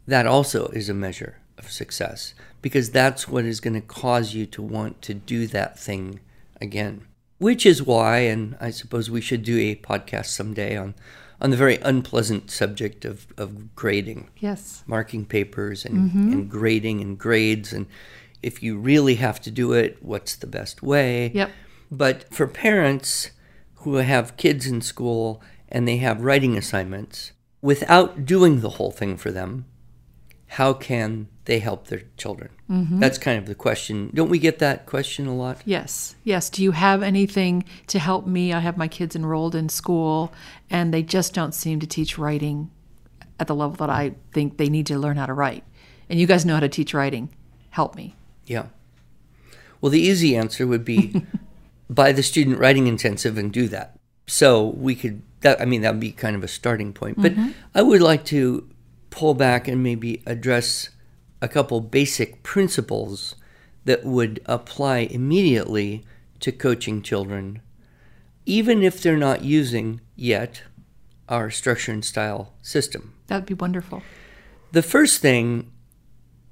that 0.07 0.27
also 0.27 0.69
is 0.69 0.89
a 0.89 0.95
measure 0.95 1.39
of 1.59 1.71
success 1.71 2.35
because 2.61 2.91
that's 2.91 3.29
what 3.29 3.45
is 3.45 3.61
going 3.61 3.75
to 3.75 3.81
cause 3.81 4.35
you 4.35 4.47
to 4.47 4.63
want 4.63 5.03
to 5.03 5.15
do 5.15 5.47
that 5.49 5.79
thing 5.79 6.21
again. 6.61 7.07
Which 7.39 7.67
is 7.67 7.83
why, 7.83 8.19
and 8.19 8.57
I 8.61 8.71
suppose 8.71 9.11
we 9.11 9.21
should 9.21 9.43
do 9.43 9.59
a 9.59 9.75
podcast 9.75 10.27
someday 10.27 10.77
on, 10.77 10.95
on 11.43 11.51
the 11.51 11.57
very 11.57 11.77
unpleasant 11.79 12.51
subject 12.51 13.05
of, 13.05 13.27
of 13.37 13.75
grading 13.75 14.31
Yes. 14.39 14.85
marking 14.87 15.27
papers 15.27 15.85
and, 15.85 16.11
mm-hmm. 16.11 16.33
and 16.33 16.49
grading 16.51 17.03
and 17.03 17.19
grades 17.19 17.73
and 17.73 17.87
if 18.43 18.63
you 18.63 18.79
really 18.79 19.17
have 19.17 19.41
to 19.43 19.51
do 19.51 19.73
it 19.73 19.99
what's 20.01 20.37
the 20.37 20.47
best 20.47 20.83
way 20.83 21.31
Yep. 21.35 21.51
but 21.91 22.33
for 22.33 22.47
parents 22.47 23.33
who 23.83 23.97
have 23.97 24.37
kids 24.37 24.67
in 24.67 24.81
school 24.81 25.43
and 25.69 25.87
they 25.87 25.97
have 25.99 26.23
writing 26.23 26.57
assignments 26.57 27.33
without 27.61 28.25
doing 28.25 28.61
the 28.61 28.71
whole 28.71 28.93
thing 28.93 29.17
for 29.17 29.33
them 29.33 29.67
how 30.59 30.73
can 30.73 31.27
they 31.45 31.59
help 31.59 31.89
their 31.89 32.03
children 32.17 32.51
mm-hmm. 32.71 33.01
that's 33.01 33.19
kind 33.19 33.39
of 33.39 33.47
the 33.47 33.55
question 33.55 34.11
don't 34.15 34.29
we 34.29 34.39
get 34.39 34.59
that 34.59 34.87
question 34.87 35.27
a 35.27 35.35
lot 35.35 35.63
Yes. 35.65 36.17
Yes. 36.25 36.51
Do 36.51 36.63
you 36.63 36.73
have 36.73 37.03
anything 37.03 37.65
to 37.87 37.99
help 37.99 38.27
me? 38.27 38.53
I 38.53 38.61
have 38.61 38.77
my 38.77 38.89
kids 38.89 39.17
enrolled 39.17 39.55
in 39.55 39.69
school 39.69 40.33
and 40.71 40.93
they 40.93 41.03
just 41.03 41.35
don't 41.35 41.55
seem 41.55 41.81
to 41.81 41.87
teach 41.87 42.19
writing 42.19 42.71
at 43.39 43.47
the 43.47 43.55
level 43.55 43.77
that 43.77 43.91
I 43.91 44.15
think 44.33 44.57
they 44.57 44.69
need 44.69 44.87
to 44.87 44.99
learn 44.99 45.17
how 45.17 45.27
to 45.27 45.33
write. 45.33 45.65
And 46.09 46.21
you 46.21 46.27
guys 46.27 46.45
know 46.45 46.55
how 46.55 46.61
to 46.61 46.69
teach 46.69 46.95
writing. 46.95 47.31
Help 47.71 47.95
me. 47.95 48.17
Yeah. 48.45 48.67
Well, 49.81 49.91
the 49.91 50.01
easy 50.01 50.37
answer 50.37 50.67
would 50.67 50.85
be 50.85 51.25
buy 51.91 52.13
the 52.13 52.23
student 52.23 52.59
writing 52.59 52.87
intensive 52.87 53.39
and 53.39 53.53
do 53.53 53.69
that. 53.69 53.99
So 54.27 54.67
we 54.67 54.95
could, 54.95 55.23
that, 55.41 55.61
I 55.61 55.65
mean, 55.65 55.83
that 55.83 55.93
would 55.93 56.01
be 56.01 56.13
kind 56.13 56.37
of 56.37 56.45
a 56.45 56.49
starting 56.49 56.93
point. 56.93 57.21
But 57.21 57.33
mm-hmm. 57.33 57.51
I 57.75 57.83
would 57.83 58.01
like 58.03 58.25
to 58.27 58.69
pull 59.11 59.35
back 59.35 59.69
and 59.69 59.83
maybe 59.83 60.23
address 60.27 60.91
a 61.43 61.49
couple 61.49 61.81
basic 61.81 62.43
principles 62.45 63.35
that 63.85 64.05
would 64.05 64.41
apply 64.47 64.99
immediately 64.99 66.05
to 66.39 66.53
coaching 66.53 67.03
children, 67.03 67.61
even 68.47 68.83
if 68.83 69.03
they're 69.03 69.17
not 69.17 69.45
using 69.45 70.01
yet 70.15 70.63
our 71.29 71.51
structure 71.51 71.93
and 71.93 72.05
style 72.05 72.53
system. 72.63 73.15
That 73.27 73.39
would 73.39 73.47
be 73.47 73.55
wonderful. 73.55 74.03
The 74.71 74.83
first 74.83 75.21
thing 75.21 75.73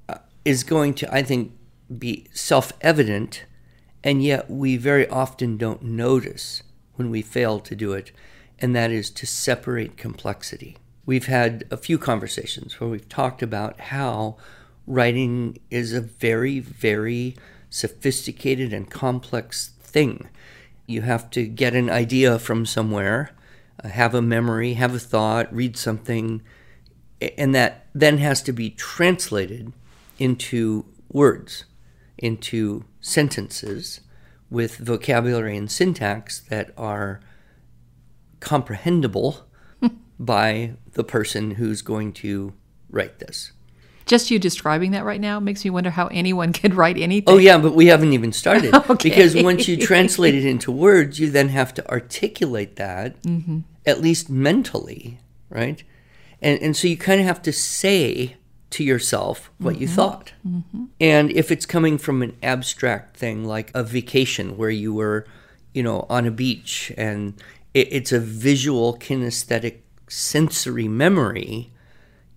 uh, 0.09 0.17
is 0.43 0.63
going 0.63 0.93
to, 0.95 1.13
I 1.13 1.23
think, 1.23 1.53
be 1.97 2.27
self 2.33 2.73
evident, 2.81 3.45
and 4.03 4.21
yet 4.21 4.49
we 4.49 4.75
very 4.75 5.07
often 5.07 5.57
don't 5.57 5.83
notice 5.83 6.63
when 6.95 7.09
we 7.09 7.21
fail 7.21 7.59
to 7.61 7.75
do 7.75 7.93
it, 7.93 8.11
and 8.59 8.75
that 8.75 8.91
is 8.91 9.09
to 9.11 9.25
separate 9.25 9.95
complexity. 9.95 10.77
We've 11.05 11.27
had 11.27 11.63
a 11.71 11.77
few 11.77 11.97
conversations 11.97 12.79
where 12.79 12.89
we've 12.89 13.09
talked 13.09 13.41
about 13.41 13.79
how 13.79 14.37
writing 14.87 15.57
is 15.69 15.93
a 15.93 16.01
very, 16.01 16.59
very 16.59 17.35
sophisticated 17.69 18.73
and 18.73 18.89
complex 18.89 19.71
thing. 19.79 20.27
You 20.87 21.01
have 21.01 21.29
to 21.31 21.47
get 21.47 21.73
an 21.73 21.89
idea 21.89 22.37
from 22.39 22.65
somewhere, 22.65 23.31
uh, 23.83 23.89
have 23.89 24.13
a 24.13 24.21
memory, 24.21 24.73
have 24.73 24.93
a 24.93 24.99
thought, 24.99 25.53
read 25.53 25.77
something, 25.77 26.41
and 27.37 27.55
that 27.55 27.87
then 27.93 28.17
has 28.17 28.41
to 28.43 28.51
be 28.51 28.69
translated 28.69 29.73
into 30.19 30.85
words, 31.09 31.65
into 32.17 32.85
sentences 32.99 34.01
with 34.49 34.77
vocabulary 34.77 35.55
and 35.55 35.71
syntax 35.71 36.39
that 36.39 36.71
are 36.77 37.21
comprehensible 38.41 39.47
by 40.19 40.73
the 40.91 41.03
person 41.03 41.51
who's 41.51 41.81
going 41.81 42.11
to 42.11 42.53
write 42.89 43.19
this. 43.19 43.53
Just 44.11 44.29
you 44.29 44.39
describing 44.39 44.91
that 44.91 45.05
right 45.05 45.21
now 45.21 45.39
makes 45.39 45.63
me 45.63 45.69
wonder 45.69 45.89
how 45.89 46.07
anyone 46.07 46.51
could 46.61 46.73
write 46.73 46.97
anything. 46.97 47.33
Oh 47.33 47.37
yeah, 47.37 47.57
but 47.57 47.73
we 47.73 47.85
haven't 47.85 48.11
even 48.11 48.33
started 48.33 48.75
Okay. 48.89 49.09
because 49.09 49.41
once 49.41 49.69
you 49.69 49.77
translate 49.77 50.35
it 50.35 50.43
into 50.43 50.69
words, 50.69 51.17
you 51.17 51.31
then 51.31 51.47
have 51.47 51.73
to 51.75 51.89
articulate 51.89 52.75
that 52.75 53.21
mm-hmm. 53.21 53.59
at 53.85 54.01
least 54.01 54.29
mentally, 54.29 55.19
right? 55.49 55.81
And 56.41 56.61
and 56.61 56.75
so 56.75 56.89
you 56.89 56.97
kind 56.97 57.21
of 57.21 57.25
have 57.25 57.41
to 57.43 57.53
say 57.53 58.35
to 58.71 58.83
yourself 58.83 59.49
what 59.59 59.79
you 59.79 59.87
mm-hmm. 59.87 59.95
thought. 59.95 60.33
Mm-hmm. 60.45 60.83
And 60.99 61.31
if 61.31 61.49
it's 61.49 61.65
coming 61.65 61.97
from 61.97 62.21
an 62.21 62.35
abstract 62.43 63.15
thing 63.15 63.45
like 63.45 63.71
a 63.73 63.81
vacation 63.81 64.57
where 64.57 64.69
you 64.69 64.93
were, 64.93 65.25
you 65.73 65.83
know, 65.83 66.05
on 66.09 66.25
a 66.25 66.31
beach 66.31 66.91
and 66.97 67.41
it, 67.73 67.87
it's 67.93 68.11
a 68.11 68.19
visual 68.19 68.97
kinesthetic 68.97 69.77
sensory 70.09 70.89
memory, 70.89 71.71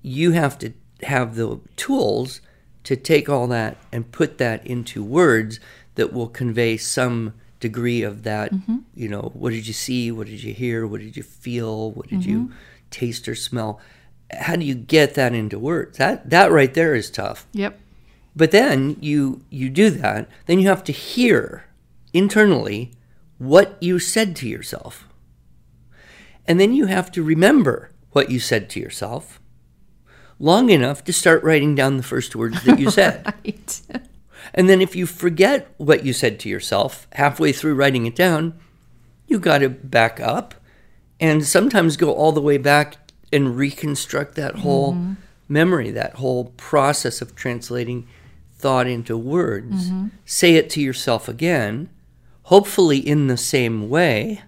you 0.02 0.30
have 0.30 0.56
to 0.60 0.72
have 1.04 1.36
the 1.36 1.60
tools 1.76 2.40
to 2.84 2.96
take 2.96 3.28
all 3.28 3.46
that 3.48 3.76
and 3.92 4.12
put 4.12 4.38
that 4.38 4.66
into 4.66 5.02
words 5.02 5.58
that 5.94 6.12
will 6.12 6.28
convey 6.28 6.76
some 6.76 7.34
degree 7.60 8.02
of 8.02 8.24
that 8.24 8.52
mm-hmm. 8.52 8.78
you 8.94 9.08
know 9.08 9.30
what 9.32 9.50
did 9.50 9.66
you 9.66 9.72
see? 9.72 10.10
What 10.12 10.26
did 10.26 10.42
you 10.42 10.52
hear? 10.52 10.86
What 10.86 11.00
did 11.00 11.16
you 11.16 11.22
feel? 11.22 11.92
What 11.92 12.08
did 12.08 12.24
you 12.24 12.38
mm-hmm. 12.40 12.54
taste 12.90 13.26
or 13.26 13.34
smell? 13.34 13.80
How 14.32 14.56
do 14.56 14.66
you 14.66 14.74
get 14.74 15.14
that 15.14 15.32
into 15.32 15.58
words? 15.58 15.96
That 15.96 16.28
that 16.28 16.52
right 16.52 16.74
there 16.74 16.94
is 16.94 17.10
tough. 17.10 17.46
Yep. 17.52 17.80
but 18.36 18.50
then 18.50 18.96
you 19.00 19.44
you 19.48 19.70
do 19.70 19.90
that 19.90 20.28
then 20.46 20.58
you 20.58 20.68
have 20.68 20.84
to 20.84 20.92
hear 20.92 21.64
internally 22.12 22.92
what 23.38 23.82
you 23.82 23.98
said 23.98 24.36
to 24.36 24.48
yourself. 24.48 25.08
And 26.46 26.60
then 26.60 26.74
you 26.74 26.86
have 26.86 27.10
to 27.12 27.22
remember 27.22 27.90
what 28.12 28.30
you 28.30 28.38
said 28.38 28.68
to 28.70 28.80
yourself 28.80 29.40
long 30.38 30.70
enough 30.70 31.04
to 31.04 31.12
start 31.12 31.42
writing 31.42 31.74
down 31.74 31.96
the 31.96 32.02
first 32.02 32.34
words 32.36 32.62
that 32.64 32.78
you 32.78 32.90
said 33.00 33.24
Right. 33.44 33.82
and 34.52 34.68
then 34.68 34.80
if 34.80 34.96
you 34.96 35.06
forget 35.06 35.72
what 35.76 36.04
you 36.04 36.12
said 36.12 36.38
to 36.40 36.48
yourself 36.48 37.06
halfway 37.12 37.52
through 37.52 37.74
writing 37.74 38.06
it 38.06 38.16
down, 38.16 38.58
you 39.26 39.38
got 39.38 39.58
to 39.58 39.68
back 39.68 40.20
up 40.20 40.54
and 41.20 41.44
sometimes 41.44 41.96
go 41.96 42.12
all 42.12 42.32
the 42.32 42.40
way 42.42 42.58
back 42.58 42.96
and 43.32 43.56
reconstruct 43.56 44.34
that 44.34 44.56
whole 44.56 44.92
mm-hmm. 44.92 45.12
memory, 45.48 45.90
that 45.90 46.14
whole 46.14 46.46
process 46.56 47.20
of 47.20 47.34
translating 47.34 48.06
thought 48.56 48.86
into 48.86 49.16
words. 49.16 49.90
Mm-hmm. 49.90 50.06
Say 50.24 50.54
it 50.54 50.70
to 50.70 50.80
yourself 50.80 51.28
again, 51.28 51.90
hopefully 52.44 52.98
in 52.98 53.26
the 53.26 53.36
same 53.36 53.88
way, 53.88 54.42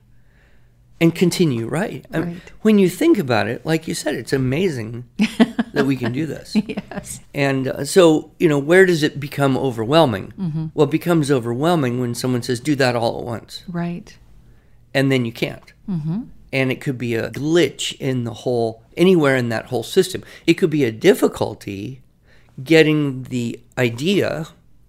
and 1.00 1.14
continue 1.14 1.66
right. 1.66 2.10
Mean, 2.10 2.40
when 2.62 2.78
you 2.78 2.88
think 2.88 3.18
about 3.18 3.48
it, 3.48 3.66
like 3.66 3.86
you 3.86 3.94
said, 3.94 4.14
it's 4.14 4.32
amazing 4.32 5.04
that 5.74 5.84
we 5.86 5.96
can 5.96 6.12
do 6.12 6.24
this. 6.26 6.54
yes. 6.54 7.20
And 7.34 7.68
uh, 7.68 7.84
so, 7.84 8.30
you 8.38 8.48
know, 8.48 8.58
where 8.58 8.86
does 8.86 9.02
it 9.02 9.20
become 9.20 9.58
overwhelming? 9.58 10.70
Well, 10.74 10.86
it 10.86 10.90
becomes 10.90 11.30
overwhelming 11.30 12.00
when 12.00 12.14
someone 12.14 12.42
says, 12.42 12.60
do 12.60 12.74
that 12.76 12.96
all 12.96 13.18
at 13.18 13.24
once, 13.24 13.62
Right. 13.68 14.16
and 14.94 15.12
then 15.12 15.24
you 15.26 15.32
can't. 15.32 15.72
Mm-hmm. 15.88 16.22
And 16.52 16.72
it 16.72 16.80
could 16.80 16.96
be 16.96 17.14
a 17.14 17.30
glitch 17.30 17.94
in 18.00 18.24
the 18.24 18.32
whole, 18.32 18.82
anywhere 18.96 19.36
in 19.36 19.50
that 19.50 19.66
whole 19.66 19.82
system. 19.82 20.24
It 20.46 20.54
could 20.54 20.70
be 20.70 20.84
a 20.84 20.92
difficulty 20.92 22.00
getting 22.64 23.24
the 23.24 23.60
idea 23.76 24.46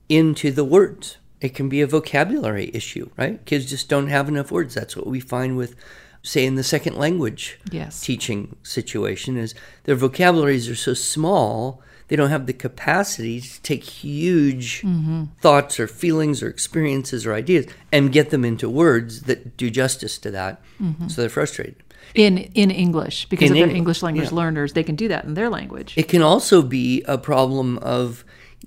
into 0.08 0.52
the 0.52 0.64
words. 0.64 1.18
It 1.40 1.54
can 1.54 1.70
be 1.70 1.82
a 1.82 1.88
vocabulary 1.88 2.72
issue, 2.74 3.10
right? 3.18 3.44
Kids 3.46 3.66
just 3.68 3.90
don't 3.90 4.08
have 4.08 4.28
enough 4.28 4.52
words. 4.52 4.74
That's 4.74 4.96
what 4.96 5.06
we 5.08 5.20
find 5.20 5.56
with, 5.56 5.76
say, 6.24 6.46
in 6.46 6.56
the 6.56 6.64
second 6.64 6.96
language 6.96 7.60
Yes. 7.72 8.02
teaching 8.02 8.56
situation 8.64 9.38
is 9.38 9.54
their 9.84 9.96
vocabularies 9.96 10.68
are 10.70 10.76
so 10.76 10.94
small 10.94 11.82
they 12.10 12.16
don't 12.16 12.30
have 12.30 12.46
the 12.46 12.54
capacity 12.54 13.42
to 13.42 13.62
take 13.64 13.84
huge 13.84 14.82
mm-hmm. 14.82 15.26
thoughts 15.42 15.78
or 15.78 15.88
feelings 15.88 16.42
or 16.42 16.48
experiences 16.48 17.26
or 17.26 17.34
ideas 17.34 17.66
and 17.92 18.14
get 18.14 18.30
them 18.30 18.46
into 18.46 18.70
words 18.70 19.24
that 19.24 19.58
do 19.58 19.70
justice 19.70 20.18
to 20.18 20.32
that 20.32 20.62
mm-hmm. 20.82 21.08
so 21.10 21.22
they're 21.22 21.30
frustrated 21.30 21.76
In 22.16 22.38
in 22.56 22.72
English 22.72 23.28
because 23.30 23.50
In 23.52 23.58
if 23.58 23.60
they're 23.60 23.64
English, 23.68 23.78
English 23.78 24.04
language 24.04 24.30
yeah. 24.32 24.36
learners, 24.36 24.72
they 24.74 24.84
can 24.84 24.96
do 24.96 25.08
that 25.10 25.26
in 25.26 25.34
their 25.34 25.50
language. 25.50 25.94
it 25.98 26.08
can 26.08 26.22
also 26.22 26.62
be 26.62 27.04
a 27.04 27.18
problem 27.18 27.78
of 27.80 28.24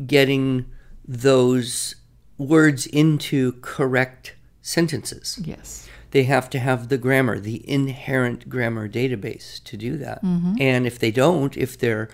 getting 0.07 0.67
those 1.09 1.95
words 2.40 2.87
into 2.87 3.52
correct 3.61 4.35
sentences 4.62 5.38
yes. 5.44 5.88
they 6.12 6.25
have 6.25 6.49
to 6.49 6.59
have 6.59 6.88
the 6.88 6.97
grammar, 6.97 7.38
the 7.38 7.68
inherent 7.68 8.49
grammar 8.49 8.88
database 8.88 9.62
to 9.64 9.76
do 9.76 9.99
that. 9.99 10.23
Mm-hmm. 10.25 10.54
And 10.59 10.87
if 10.87 10.99
they 10.99 11.11
don't, 11.11 11.56
if 11.56 11.78
their 11.78 12.09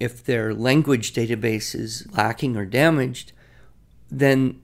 if 0.00 0.24
their 0.24 0.52
language 0.52 1.12
database 1.12 1.74
is 1.74 2.06
lacking 2.12 2.56
or 2.56 2.64
damaged, 2.64 3.32
then 4.10 4.60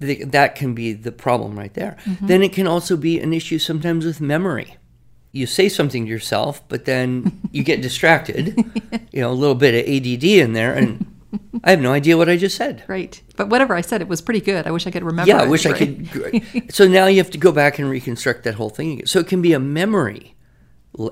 th- 0.00 0.26
that 0.28 0.54
can 0.54 0.74
be 0.74 0.92
the 0.92 1.12
problem 1.12 1.58
right 1.58 1.72
there. 1.74 1.96
Mm-hmm. 2.04 2.26
Then 2.26 2.42
it 2.42 2.52
can 2.52 2.66
also 2.66 2.96
be 2.96 3.20
an 3.20 3.32
issue 3.32 3.58
sometimes 3.58 4.04
with 4.04 4.20
memory. 4.20 4.76
You 5.32 5.46
say 5.46 5.68
something 5.68 6.04
to 6.04 6.10
yourself, 6.10 6.66
but 6.68 6.86
then 6.86 7.40
you 7.52 7.62
get 7.62 7.82
distracted. 7.82 8.56
you 9.12 9.20
know, 9.20 9.30
a 9.30 9.32
little 9.32 9.54
bit 9.54 9.74
of 9.74 9.88
ADD 9.88 10.24
in 10.24 10.52
there, 10.54 10.74
and 10.74 11.06
I 11.64 11.70
have 11.70 11.80
no 11.80 11.92
idea 11.92 12.16
what 12.16 12.28
I 12.28 12.36
just 12.36 12.56
said. 12.56 12.84
Right. 12.86 13.20
But 13.36 13.48
whatever 13.48 13.74
I 13.74 13.80
said, 13.80 14.00
it 14.00 14.08
was 14.08 14.20
pretty 14.20 14.40
good. 14.40 14.66
I 14.66 14.70
wish 14.70 14.86
I 14.86 14.90
could 14.90 15.04
remember. 15.04 15.28
Yeah, 15.28 15.42
I 15.42 15.46
wish 15.46 15.66
I 15.66 15.72
could. 15.72 16.66
so 16.74 16.86
now 16.86 17.06
you 17.06 17.18
have 17.18 17.30
to 17.30 17.38
go 17.38 17.52
back 17.52 17.78
and 17.78 17.88
reconstruct 17.88 18.44
that 18.44 18.54
whole 18.54 18.70
thing. 18.70 19.04
So 19.06 19.18
it 19.18 19.26
can 19.26 19.42
be 19.42 19.52
a 19.52 19.60
memory 19.60 20.34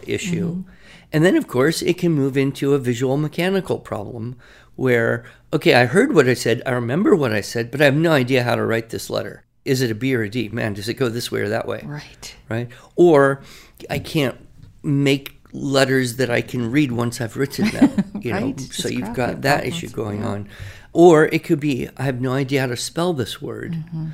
issue. 0.07 0.57
Mm-hmm. 0.57 0.71
And 1.13 1.25
then, 1.25 1.37
of 1.37 1.47
course, 1.47 1.83
it 1.83 1.99
can 1.99 2.13
move 2.13 2.37
into 2.37 2.75
a 2.75 2.79
visual 2.79 3.17
mechanical 3.17 3.79
problem 3.79 4.37
where, 4.77 5.25
okay, 5.53 5.75
I 5.75 5.87
heard 5.87 6.15
what 6.15 6.29
I 6.29 6.35
said, 6.35 6.63
I 6.67 6.73
remember 6.73 7.15
what 7.15 7.33
I 7.33 7.41
said, 7.41 7.71
but 7.71 7.81
I 7.81 7.85
have 7.85 7.95
no 7.95 8.13
idea 8.13 8.43
how 8.43 8.57
to 8.57 8.65
write 8.65 8.91
this 8.91 9.09
letter. 9.09 9.45
Is 9.65 9.81
it 9.81 9.91
a 9.91 9.95
B 9.95 10.15
or 10.15 10.23
a 10.23 10.29
D? 10.29 10.49
Man, 10.49 10.75
does 10.75 10.89
it 10.89 10.95
go 10.95 11.09
this 11.09 11.31
way 11.31 11.41
or 11.41 11.49
that 11.49 11.67
way? 11.67 11.83
Right. 11.85 12.37
Right? 12.49 12.69
Or 12.97 13.43
I 13.89 13.99
can't 13.99 14.37
make 14.83 15.34
letters 15.55 16.17
that 16.17 16.31
I 16.31 16.43
can 16.43 16.71
read 16.71 16.93
once 16.93 17.21
I've 17.21 17.37
written 17.37 17.71
them. 17.71 18.05
You 18.25 18.33
know, 18.33 18.41
Right, 18.41 18.61
so 18.61 18.89
you've 18.89 19.13
got 19.13 19.43
that 19.43 19.67
issue 19.67 19.91
going 19.91 20.21
yeah. 20.21 20.29
on. 20.29 20.49
Or 20.95 21.27
it 21.27 21.45
could 21.45 21.61
be 21.61 21.91
I 21.99 22.05
have 22.05 22.23
no 22.23 22.33
idea 22.33 22.63
how 22.63 22.69
to 22.69 22.77
spell 22.77 23.13
this 23.13 23.43
word. 23.43 23.73
Mm-hmm. 23.73 24.09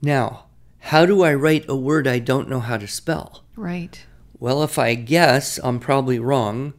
Now, 0.00 0.46
how 0.80 1.06
do 1.06 1.22
I 1.22 1.32
write 1.32 1.66
a 1.68 1.76
word 1.76 2.08
I 2.08 2.18
don't 2.18 2.48
know 2.48 2.58
how 2.58 2.76
to 2.76 2.88
spell? 2.88 3.44
Right. 3.54 4.04
Well, 4.40 4.64
if 4.64 4.80
I 4.80 4.96
guess, 4.96 5.60
I'm 5.62 5.78
probably 5.78 6.18
wrong. 6.18 6.74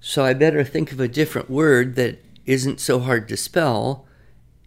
So 0.00 0.22
I 0.22 0.34
better 0.34 0.64
think 0.64 0.92
of 0.92 1.00
a 1.00 1.08
different 1.08 1.48
word 1.48 1.96
that 1.96 2.22
isn't 2.44 2.78
so 2.78 2.98
hard 3.00 3.26
to 3.28 3.36
spell. 3.38 4.06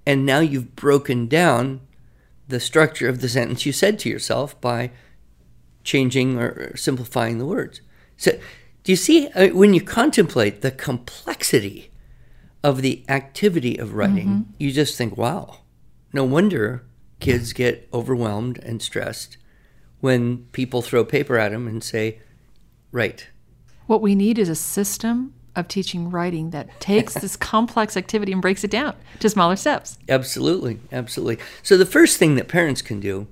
And 0.03 0.25
now 0.25 0.39
you've 0.39 0.75
broken 0.75 1.27
down 1.27 1.81
the 2.47 2.59
structure 2.59 3.07
of 3.07 3.21
the 3.21 3.29
sentence 3.29 3.67
you 3.67 3.71
said 3.71 3.99
to 3.99 4.09
yourself 4.09 4.59
by 4.59 4.89
changing 5.83 6.39
or 6.39 6.75
simplifying 6.75 7.37
the 7.37 7.45
words. 7.45 7.81
So, 8.17 8.31
do 8.83 8.91
you 8.91 8.95
see 8.95 9.27
uh, 9.29 9.49
when 9.49 9.73
you 9.73 9.81
contemplate 9.81 10.61
the 10.61 10.71
complexity 10.71 11.91
of 12.63 12.81
the 12.81 13.03
activity 13.09 13.77
of 13.77 13.93
writing, 13.93 14.53
you 14.57 14.71
just 14.71 14.97
think, 14.97 15.17
wow, 15.17 15.57
no 16.13 16.23
wonder 16.23 16.85
kids 17.19 17.53
get 17.53 17.87
overwhelmed 17.93 18.59
and 18.59 18.81
stressed 18.81 19.37
when 19.99 20.45
people 20.51 20.81
throw 20.81 21.05
paper 21.05 21.37
at 21.37 21.51
them 21.51 21.67
and 21.67 21.83
say, 21.83 22.19
write. 22.91 23.29
What 23.87 24.01
we 24.01 24.15
need 24.15 24.39
is 24.39 24.49
a 24.49 24.55
system 24.55 25.33
of 25.55 25.67
teaching 25.67 26.09
writing 26.09 26.51
that 26.51 26.79
takes 26.79 27.13
this 27.13 27.35
complex 27.51 27.97
activity 27.97 28.31
and 28.31 28.41
breaks 28.41 28.63
it 28.63 28.71
down 28.71 28.95
to 29.19 29.29
smaller 29.29 29.55
steps. 29.55 29.97
Absolutely, 30.09 30.79
absolutely. 30.91 31.43
So 31.61 31.77
the 31.77 31.85
first 31.85 32.17
thing 32.17 32.35
that 32.35 32.47
parents 32.47 32.81
can 32.81 32.99
do 32.99 33.27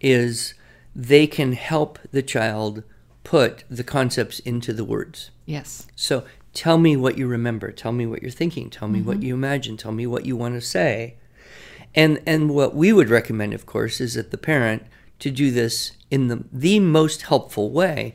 is 0.00 0.54
they 0.94 1.26
can 1.26 1.52
help 1.52 1.98
the 2.10 2.22
child 2.22 2.82
put 3.28 3.62
the 3.68 3.84
concepts 3.84 4.38
into 4.38 4.72
the 4.72 4.86
words. 4.86 5.30
Yes. 5.44 5.86
So 5.94 6.24
tell 6.54 6.78
me 6.78 6.96
what 6.96 7.18
you 7.18 7.26
remember, 7.26 7.70
tell 7.70 7.92
me 7.92 8.06
what 8.06 8.22
you're 8.22 8.30
thinking, 8.30 8.70
tell 8.70 8.88
me 8.88 9.02
what 9.02 9.18
mm-hmm. 9.18 9.26
you 9.26 9.34
imagine, 9.34 9.76
tell 9.76 9.92
me 9.92 10.06
what 10.06 10.24
you 10.24 10.34
want 10.34 10.54
to 10.54 10.62
say. 10.62 11.16
And 11.94 12.22
and 12.24 12.48
what 12.48 12.74
we 12.74 12.90
would 12.90 13.10
recommend 13.10 13.52
of 13.52 13.66
course 13.66 14.00
is 14.00 14.14
that 14.14 14.30
the 14.30 14.38
parent 14.38 14.84
to 15.18 15.30
do 15.30 15.50
this 15.50 15.92
in 16.10 16.28
the 16.28 16.42
the 16.50 16.80
most 16.80 17.20
helpful 17.20 17.70
way, 17.70 18.14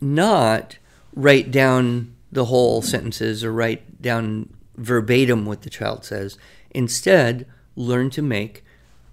not 0.00 0.78
write 1.16 1.50
down 1.50 2.14
the 2.30 2.44
whole 2.44 2.80
sentences 2.80 3.42
or 3.42 3.52
write 3.52 4.00
down 4.00 4.54
verbatim 4.76 5.46
what 5.46 5.62
the 5.62 5.70
child 5.70 6.04
says. 6.04 6.38
Instead, 6.70 7.44
learn 7.74 8.08
to 8.10 8.22
make 8.22 8.64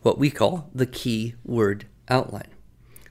what 0.04 0.20
we 0.20 0.30
call 0.30 0.70
the 0.72 0.86
key 0.86 1.34
word 1.44 1.88
outline. 2.10 2.52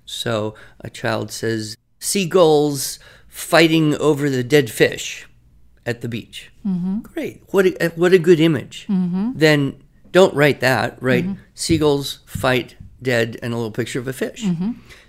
So 0.05 0.55
a 0.81 0.91
child 0.91 1.33
says, 1.33 1.77
Seagulls 2.01 2.99
fighting 3.29 3.95
over 3.97 4.29
the 4.29 4.43
dead 4.43 4.71
fish 4.71 5.29
at 5.87 6.01
the 6.01 6.09
beach. 6.09 6.51
Mm-hmm. 6.67 7.01
Great. 7.01 7.43
What 7.51 7.67
a, 7.67 7.93
what 7.95 8.13
a 8.13 8.19
good 8.19 8.41
image. 8.41 8.87
Mm-hmm. 8.89 9.33
Then 9.37 9.83
don't 10.13 10.35
write 10.35 10.61
that. 10.61 11.01
Write 11.01 11.25
mm-hmm. 11.25 11.43
seagulls 11.55 12.19
fight 12.27 12.77
dead 13.01 13.39
and 13.43 13.53
a 13.53 13.57
little 13.57 13.71
picture 13.71 13.99
of 13.99 14.09
a 14.09 14.13
fish. 14.13 14.43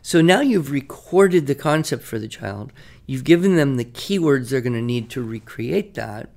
So 0.02 0.22
now 0.22 0.42
you've 0.42 0.72
recorded 0.72 1.48
the 1.48 1.56
concept 1.56 2.04
for 2.04 2.20
the 2.20 2.28
child. 2.28 2.72
You've 3.06 3.24
given 3.24 3.56
them 3.56 3.76
the 3.76 3.86
keywords 3.86 4.50
they're 4.50 4.62
going 4.62 4.74
to 4.74 4.82
need 4.82 5.10
to 5.12 5.24
recreate 5.24 5.96
that, 5.96 6.30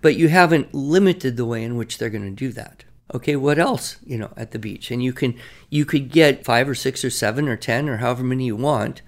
but 0.00 0.16
you 0.16 0.28
haven't 0.28 0.74
limited 0.74 1.36
the 1.36 1.44
way 1.44 1.62
in 1.62 1.76
which 1.76 1.98
they're 1.98 2.10
going 2.10 2.24
to 2.24 2.30
do 2.30 2.52
that. 2.52 2.84
Okay, 3.14 3.36
what 3.36 3.58
else, 3.58 3.96
you 4.04 4.18
know, 4.18 4.32
at 4.36 4.52
the 4.52 4.58
beach? 4.58 4.90
And 4.90 5.02
you 5.02 5.12
can 5.12 5.34
you 5.68 5.84
could 5.84 6.10
get 6.10 6.44
5 6.44 6.68
or 6.68 6.74
6 6.74 7.04
or 7.04 7.10
7 7.10 7.48
or 7.48 7.56
10 7.56 7.88
or 7.88 7.96
however 7.98 8.22
many 8.22 8.46
you 8.46 8.56
want 8.56 9.02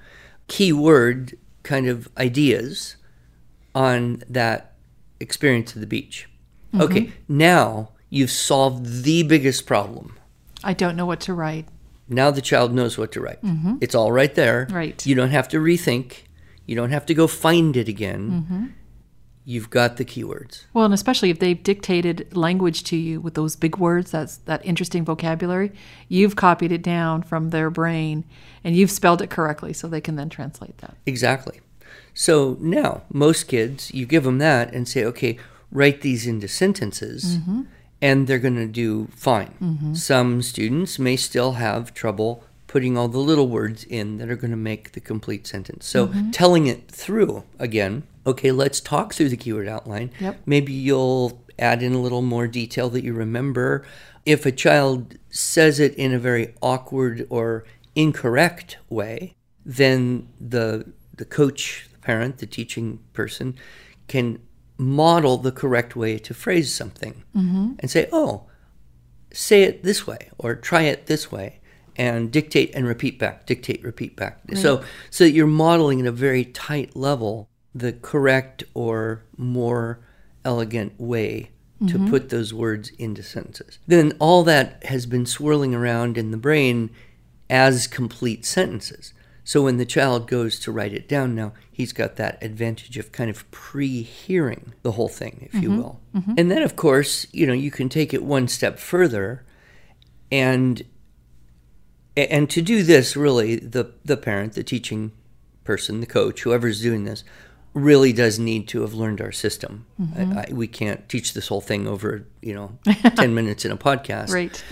keyword 0.53 1.35
kind 1.62 1.88
of 1.88 2.11
ideas 2.19 2.97
on 3.75 4.23
that 4.29 4.75
experience 5.19 5.75
at 5.75 5.81
the 5.81 5.87
beach. 5.87 6.29
Mm-hmm. 6.75 6.83
Okay, 6.83 7.12
now 7.27 7.93
you've 8.11 8.31
solved 8.31 9.03
the 9.05 9.23
biggest 9.23 9.65
problem. 9.65 10.19
I 10.62 10.75
don't 10.75 10.95
know 10.95 11.07
what 11.07 11.21
to 11.21 11.33
write. 11.33 11.69
Now 12.07 12.31
the 12.31 12.43
child 12.43 12.75
knows 12.75 12.99
what 12.99 13.12
to 13.12 13.21
write. 13.23 13.43
Mm-hmm. 13.43 13.77
It's 13.81 13.95
all 13.95 14.12
right 14.12 14.35
there. 14.35 14.69
Right. 14.71 15.07
You 15.07 15.15
don't 15.15 15.31
have 15.31 15.49
to 15.49 15.59
rethink. 15.59 16.25
You 16.67 16.77
don't 16.77 16.91
have 16.91 17.07
to 17.07 17.15
go 17.15 17.27
find 17.27 17.75
it 17.75 17.88
again. 17.88 18.31
Mm-hmm. 18.31 18.67
You've 19.45 19.71
got 19.71 19.97
the 19.97 20.05
keywords. 20.05 20.65
Well, 20.73 20.85
and 20.85 20.95
especially 20.95 21.31
if 21.31 21.41
they've 21.41 21.61
dictated 21.61 22.37
language 22.37 22.85
to 22.85 22.97
you 22.97 23.21
with 23.21 23.35
those 23.35 23.57
big 23.57 23.77
words, 23.77 24.13
that's 24.13 24.37
that 24.39 24.65
interesting 24.65 25.05
vocabulary, 25.05 25.73
you've 26.09 26.37
copied 26.37 26.71
it 26.71 26.83
down 26.83 27.23
from 27.23 27.51
their 27.51 27.69
brain 27.69 28.25
and 28.63 28.77
you've 28.77 28.91
spelled 28.91 29.21
it 29.21 29.31
correctly 29.31 29.73
so 29.73 29.89
they 29.89 30.01
can 30.01 30.15
then 30.15 30.29
translate 30.29 30.79
that. 30.79 30.97
Exactly. 31.07 31.61
So 32.15 32.57
now, 32.61 33.03
most 33.13 33.45
kids, 33.45 33.93
you 33.93 34.07
give 34.07 34.25
them 34.25 34.39
that 34.39 34.73
and 34.73 34.87
say, 34.87 35.05
okay, 35.05 35.39
write 35.71 36.03
these 36.03 36.27
into 36.27 36.47
sentences, 36.47 37.39
mm-hmm. 37.39 37.63
and 38.01 38.27
they're 38.27 38.39
going 38.39 38.57
to 38.57 38.67
do 38.67 39.09
fine. 39.17 39.55
Mm-hmm. 39.61 39.95
Some 39.95 40.43
students 40.43 40.99
may 40.99 41.17
still 41.17 41.53
have 41.53 41.95
trouble 41.95 42.45
putting 42.73 42.97
all 42.97 43.07
the 43.07 43.19
little 43.19 43.49
words 43.49 43.85
in 43.85 44.17
that 44.17 44.31
are 44.31 44.35
going 44.35 44.51
to 44.51 44.57
make 44.57 44.93
the 44.93 45.01
complete 45.01 45.47
sentence. 45.47 45.85
So 45.85 46.07
mm-hmm. 46.07 46.31
telling 46.31 46.69
it 46.69 46.91
through 46.91 47.45
again, 47.59 48.05
okay, 48.27 48.51
let's 48.51 48.81
talk 48.81 49.13
through 49.13 49.29
the 49.29 49.37
keyword 49.37 49.69
outline. 49.69 50.11
Yep. 50.19 50.41
Maybe 50.47 50.73
you'll 50.73 51.45
add 51.59 51.83
in 51.83 51.93
a 51.93 52.01
little 52.01 52.23
more 52.23 52.47
detail 52.49 52.89
that 52.89 53.05
you 53.05 53.13
remember. 53.13 53.85
If 54.25 54.47
a 54.47 54.53
child 54.53 55.19
says 55.29 55.79
it 55.81 55.95
in 55.97 56.15
a 56.15 56.19
very 56.19 56.55
awkward 56.63 57.27
or 57.29 57.65
incorrect 57.95 58.79
way, 58.89 59.35
then 59.67 60.29
the 60.41 60.95
the 61.15 61.27
coach, 61.27 61.91
the 61.93 61.99
parent, 61.99 62.39
the 62.39 62.47
teaching 62.47 63.01
person 63.13 63.55
can 64.09 64.39
model 64.79 65.37
the 65.37 65.53
correct 65.53 65.95
way 65.95 66.17
to 66.21 66.33
phrase 66.33 66.73
something 66.73 67.23
mm-hmm. 67.37 67.73
and 67.81 67.91
say, 67.91 68.09
"Oh, 68.11 68.45
say 69.31 69.65
it 69.65 69.83
this 69.83 70.07
way 70.07 70.31
or 70.39 70.55
try 70.55 70.85
it 70.85 71.05
this 71.05 71.31
way." 71.31 71.59
And 71.97 72.33
dictate 72.33 72.75
and 72.75 72.87
repeat 72.87 73.19
back, 73.19 73.45
dictate, 73.45 73.85
repeat 73.85 74.17
back. 74.17 74.41
So, 74.55 74.83
so 75.11 75.25
that 75.25 75.33
you're 75.33 75.47
modeling 75.47 76.01
at 76.01 76.07
a 76.07 76.13
very 76.13 76.47
tight 76.47 76.97
level 76.97 77.51
the 77.75 77.93
correct 77.93 78.65
or 78.75 79.25
more 79.37 80.01
elegant 80.45 80.99
way 80.99 81.51
to 81.81 81.99
mm-hmm. 81.99 82.11
put 82.11 82.29
those 82.29 82.55
words 82.55 82.91
into 82.91 83.23
sentences. 83.23 83.79
Then 83.87 84.13
all 84.21 84.45
that 84.45 84.85
has 84.85 85.05
been 85.07 85.27
swirling 85.27 85.75
around 85.75 86.17
in 86.17 86.31
the 86.31 86.37
brain 86.37 86.91
as 87.51 87.87
complete 87.87 88.45
sentences. 88.45 89.13
So 89.45 89.63
when 89.63 89.79
the 89.79 89.85
child 89.85 90.29
goes 90.29 90.61
to 90.61 90.71
write 90.71 90.93
it 90.93 91.09
down 91.09 91.35
now, 91.35 91.53
he's 91.71 91.93
got 91.93 92.17
that 92.17 92.41
advantage 92.41 92.97
of 92.99 93.11
kind 93.11 93.29
of 93.29 93.51
pre 93.51 94.03
hearing 94.03 94.75
the 94.83 94.93
whole 94.93 95.09
thing, 95.09 95.49
if 95.53 95.61
you 95.61 95.71
mm-hmm. 95.71 95.79
will. 95.79 96.01
Mm-hmm. 96.15 96.35
And 96.39 96.51
then, 96.51 96.63
of 96.63 96.77
course, 96.77 97.27
you 97.33 97.47
know, 97.47 97.53
you 97.53 97.73
can 97.73 97.89
take 97.89 98.15
it 98.15 98.23
one 98.23 98.47
step 98.47 98.79
further 98.79 99.45
and 100.31 100.83
and 102.16 102.48
to 102.51 102.62
do 102.62 102.83
this 102.83 103.16
really 103.16 103.57
the 103.57 103.92
the 104.05 104.16
parent 104.16 104.53
the 104.55 104.62
teaching 104.62 105.12
person 105.64 106.01
the 106.01 106.07
coach 106.07 106.42
whoever's 106.42 106.81
doing 106.81 107.05
this 107.05 107.25
really 107.75 108.12
does 108.12 108.38
need 108.38 108.68
to 108.68 108.83
have 108.83 108.92
learned 108.92 109.20
our 109.20 109.33
system. 109.33 109.87
Mm-hmm. 110.01 110.38
I, 110.38 110.42
I, 110.42 110.53
we 110.53 110.66
can't 110.66 111.09
teach 111.09 111.33
this 111.33 111.48
whole 111.48 111.61
thing 111.61 111.87
over 111.87 112.27
you 112.40 112.55
know 112.55 112.79
10 113.16 113.35
minutes 113.35 113.64
in 113.64 113.72
a 113.72 113.77
podcast. 113.77 114.31
Right. 114.31 114.62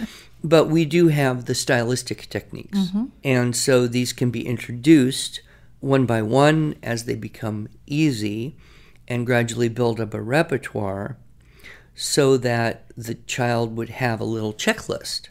but 0.44 0.66
we 0.66 0.85
do 0.85 1.09
have 1.09 1.46
the 1.46 1.55
stylistic 1.55 2.29
techniques. 2.29 2.79
Mm-hmm. 2.79 3.05
And 3.24 3.57
so 3.57 3.87
these 3.87 4.12
can 4.12 4.31
be 4.31 4.46
introduced 4.46 5.40
one 5.81 6.07
by 6.07 6.22
one 6.22 6.74
as 6.83 7.05
they 7.05 7.14
become 7.14 7.68
easy 7.87 8.57
and 9.09 9.26
gradually 9.26 9.68
build 9.68 10.00
up 10.00 10.14
a 10.14 10.20
repertoire 10.20 11.16
so 11.94 12.37
that 12.37 12.85
the 12.96 13.14
child 13.14 13.76
would 13.76 13.88
have 13.88 14.20
a 14.20 14.24
little 14.24 14.53
checklist 14.53 15.29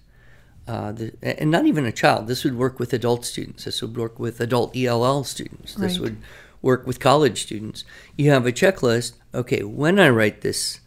uh, 0.69 0.91
the, 0.91 1.05
and 1.23 1.49
not 1.49 1.65
even 1.65 1.85
a 1.85 1.91
child. 1.91 2.27
This 2.27 2.43
would 2.43 2.55
work 2.55 2.79
with 2.79 2.93
adult 2.93 3.25
students. 3.25 3.65
This 3.65 3.81
would 3.81 3.97
work 3.97 4.19
with 4.19 4.39
adult 4.39 4.75
ELL 4.77 5.23
students. 5.23 5.73
This 5.73 5.93
Right. 5.93 6.01
would 6.03 6.17
work 6.61 6.85
with 6.85 6.99
college 6.99 7.41
students. 7.41 7.83
You 8.17 8.29
have 8.29 8.45
a 8.45 8.51
checklist. 8.51 9.13
Okay, 9.33 9.63
when 9.63 9.99
I 9.99 10.09
write 10.09 10.41
this, 10.41 10.79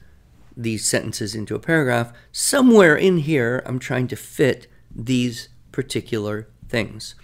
these 0.56 0.86
sentences 0.86 1.34
into 1.34 1.56
a 1.56 1.58
paragraph, 1.58 2.12
somewhere 2.30 2.94
in 2.96 3.18
here, 3.18 3.62
I'm 3.66 3.80
trying 3.80 4.06
to 4.08 4.16
fit 4.16 4.68
these 4.94 5.48
particular 5.72 6.48
things 6.68 7.14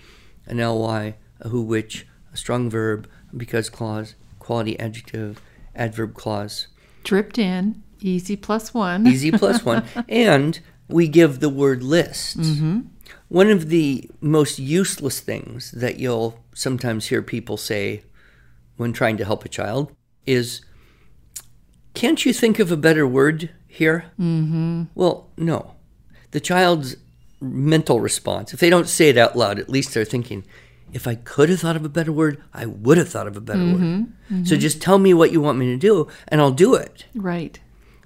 an 0.47 0.59
ly, 0.59 1.15
a 1.41 1.51
who, 1.51 1.63
which, 1.63 2.07
a 2.33 2.37
strong 2.37 2.71
verb, 2.71 3.07
because 3.37 3.69
clause, 3.69 4.15
quality 4.39 4.75
adjective, 4.81 5.41
adverb 5.77 6.15
clause. 6.15 6.69
Dripped 7.05 7.39
in, 7.39 7.83
easy 8.01 8.35
plus 8.35 8.73
one. 8.73 9.07
easy 9.07 9.31
plus 9.31 9.63
one. 9.65 9.85
And 10.09 10.59
we 10.89 11.09
give 11.09 11.41
the 11.41 11.49
word 11.49 11.83
list. 11.83 12.39
Mm-hmm. 12.39 12.81
One 13.29 13.51
of 13.51 13.69
the 13.69 14.11
most 14.21 14.59
useless 14.59 15.21
things 15.21 15.71
that 15.73 15.99
you'll 15.99 16.43
sometimes 16.55 17.07
hear 17.07 17.23
people 17.23 17.57
say 17.57 18.03
when 18.77 18.93
trying 18.93 19.17
to 19.19 19.25
help 19.25 19.45
a 19.45 19.49
child 19.49 19.93
is, 20.27 20.63
Can't 21.95 22.25
you 22.25 22.33
think 22.33 22.59
of 22.59 22.73
a 22.73 22.77
better 22.77 23.07
word 23.07 23.51
here? 23.67 24.07
Mm-hmm. 24.19 24.85
Well, 24.95 25.31
no. 25.37 25.75
The 26.31 26.41
child's 26.41 26.97
mental 27.41 28.01
response, 28.01 28.53
if 28.53 28.61
they 28.61 28.71
don't 28.71 28.89
say 28.89 29.09
it 29.11 29.17
out 29.17 29.37
loud, 29.37 29.59
at 29.59 29.69
least 29.69 29.95
they're 29.95 30.05
thinking, 30.05 30.45
if 30.93 31.07
I 31.07 31.15
could 31.17 31.49
have 31.51 31.61
thought 31.61 31.77
of 31.77 31.85
a 31.85 31.89
better 31.89 32.13
word, 32.13 32.43
I 32.53 32.67
would 32.67 32.99
have 32.99 33.09
thought 33.09 33.27
of 33.27 33.37
a 33.37 33.41
better 33.41 33.65
word. 33.65 33.81
Mm-hmm. 33.81 34.45
So 34.45 34.55
mm-hmm. 34.55 34.61
just 34.61 34.81
tell 34.81 34.99
me 34.99 35.13
what 35.13 35.33
you 35.33 35.41
want 35.41 35.59
me 35.59 35.67
to 35.67 35.77
do, 35.77 36.09
and 36.29 36.41
I'll 36.41 36.51
do 36.51 36.75
it. 36.75 37.05
Right. 37.15 37.61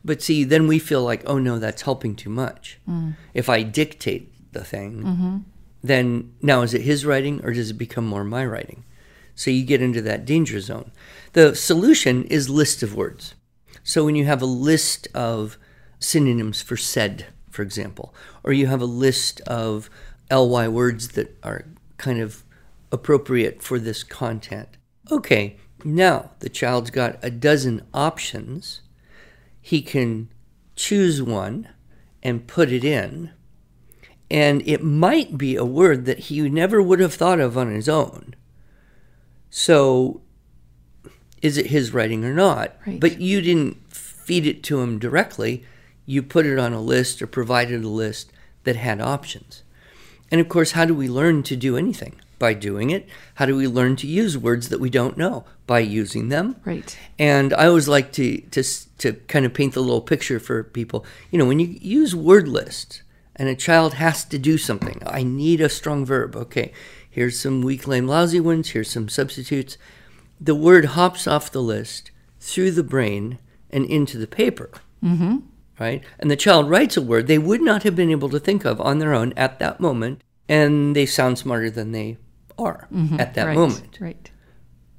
But 0.04 0.22
see, 0.22 0.44
then 0.44 0.66
we 0.66 0.78
feel 0.78 1.02
like, 1.02 1.22
oh 1.26 1.38
no, 1.38 1.58
that's 1.58 1.82
helping 1.82 2.16
too 2.16 2.30
much. 2.30 2.78
Mm. 2.88 3.14
If 3.34 3.48
I 3.48 3.62
dictate 3.62 4.52
the 4.52 4.64
thing, 4.64 5.02
mm-hmm. 5.02 5.38
then 5.82 6.34
now 6.42 6.62
is 6.62 6.74
it 6.74 6.82
his 6.82 7.06
writing 7.06 7.40
or 7.44 7.52
does 7.52 7.70
it 7.70 7.74
become 7.74 8.06
more 8.06 8.24
my 8.24 8.44
writing? 8.44 8.84
So 9.34 9.50
you 9.50 9.64
get 9.64 9.80
into 9.80 10.02
that 10.02 10.24
danger 10.24 10.60
zone. 10.60 10.90
The 11.32 11.54
solution 11.54 12.24
is 12.24 12.50
list 12.50 12.82
of 12.82 12.94
words. 12.94 13.34
So 13.82 14.04
when 14.04 14.14
you 14.14 14.24
have 14.26 14.42
a 14.42 14.46
list 14.46 15.08
of 15.14 15.56
synonyms 15.98 16.62
for 16.62 16.76
said, 16.76 17.26
for 17.50 17.62
example, 17.62 18.14
or 18.44 18.52
you 18.52 18.66
have 18.66 18.80
a 18.80 18.86
list 18.86 19.40
of 19.42 19.88
ly 20.30 20.68
words 20.68 21.08
that 21.08 21.36
are 21.42 21.64
kind 21.96 22.20
of 22.20 22.44
appropriate 22.90 23.62
for 23.62 23.78
this 23.78 24.02
content. 24.02 24.68
Okay, 25.10 25.56
now 25.84 26.30
the 26.40 26.48
child's 26.48 26.90
got 26.90 27.18
a 27.22 27.30
dozen 27.30 27.82
options 27.92 28.80
he 29.62 29.80
can 29.80 30.28
choose 30.74 31.22
one 31.22 31.68
and 32.22 32.46
put 32.46 32.70
it 32.70 32.84
in. 32.84 33.30
And 34.30 34.62
it 34.66 34.82
might 34.82 35.38
be 35.38 35.56
a 35.56 35.64
word 35.64 36.04
that 36.06 36.18
he 36.20 36.40
never 36.48 36.82
would 36.82 37.00
have 37.00 37.14
thought 37.14 37.38
of 37.40 37.56
on 37.56 37.72
his 37.72 37.88
own. 37.88 38.34
So, 39.50 40.22
is 41.42 41.58
it 41.58 41.66
his 41.66 41.94
writing 41.94 42.24
or 42.24 42.34
not? 42.34 42.76
Right. 42.86 42.98
But 42.98 43.20
you 43.20 43.40
didn't 43.40 43.92
feed 43.94 44.46
it 44.46 44.62
to 44.64 44.80
him 44.80 44.98
directly. 44.98 45.64
You 46.06 46.22
put 46.22 46.46
it 46.46 46.58
on 46.58 46.72
a 46.72 46.80
list 46.80 47.22
or 47.22 47.26
provided 47.26 47.84
a 47.84 47.88
list 47.88 48.32
that 48.64 48.76
had 48.76 49.00
options. 49.00 49.62
And 50.30 50.40
of 50.40 50.48
course, 50.48 50.72
how 50.72 50.86
do 50.86 50.94
we 50.94 51.08
learn 51.08 51.42
to 51.44 51.56
do 51.56 51.76
anything? 51.76 52.20
By 52.42 52.54
doing 52.54 52.90
it. 52.90 53.08
How 53.36 53.46
do 53.46 53.54
we 53.54 53.68
learn 53.68 53.94
to 53.96 54.08
use 54.08 54.36
words 54.36 54.68
that 54.70 54.80
we 54.80 54.90
don't 54.90 55.16
know? 55.16 55.44
By 55.68 55.78
using 55.78 56.28
them. 56.28 56.56
Right. 56.64 56.98
And 57.16 57.54
I 57.54 57.66
always 57.66 57.86
like 57.86 58.10
to, 58.14 58.40
to, 58.50 58.64
to 58.98 59.12
kind 59.28 59.46
of 59.46 59.54
paint 59.54 59.74
the 59.74 59.80
little 59.80 60.00
picture 60.00 60.40
for 60.40 60.64
people. 60.64 61.06
You 61.30 61.38
know, 61.38 61.46
when 61.46 61.60
you 61.60 61.68
use 61.80 62.16
word 62.16 62.48
lists 62.48 63.02
and 63.36 63.48
a 63.48 63.54
child 63.54 63.94
has 63.94 64.24
to 64.24 64.40
do 64.40 64.58
something, 64.58 65.00
I 65.06 65.22
need 65.22 65.60
a 65.60 65.68
strong 65.68 66.04
verb. 66.04 66.34
Okay, 66.34 66.72
here's 67.08 67.38
some 67.38 67.62
weak, 67.62 67.86
lame, 67.86 68.08
lousy 68.08 68.40
ones, 68.40 68.70
here's 68.70 68.90
some 68.90 69.08
substitutes. 69.08 69.78
The 70.40 70.56
word 70.56 70.96
hops 70.96 71.28
off 71.28 71.52
the 71.52 71.62
list 71.62 72.10
through 72.40 72.72
the 72.72 72.82
brain 72.82 73.38
and 73.70 73.84
into 73.86 74.18
the 74.18 74.26
paper. 74.26 74.70
Mm-hmm. 75.00 75.36
Right? 75.78 76.02
And 76.18 76.28
the 76.28 76.36
child 76.36 76.68
writes 76.68 76.96
a 76.96 77.02
word 77.02 77.28
they 77.28 77.38
would 77.38 77.62
not 77.62 77.84
have 77.84 77.94
been 77.94 78.10
able 78.10 78.30
to 78.30 78.40
think 78.40 78.64
of 78.64 78.80
on 78.80 78.98
their 78.98 79.14
own 79.14 79.32
at 79.36 79.60
that 79.60 79.78
moment, 79.78 80.22
and 80.48 80.96
they 80.96 81.06
sound 81.06 81.38
smarter 81.38 81.70
than 81.70 81.92
they 81.92 82.18
are 82.62 82.88
mm-hmm. 82.92 83.20
at 83.20 83.34
that 83.34 83.46
right. 83.46 83.56
moment. 83.56 83.98
Right. 84.00 84.30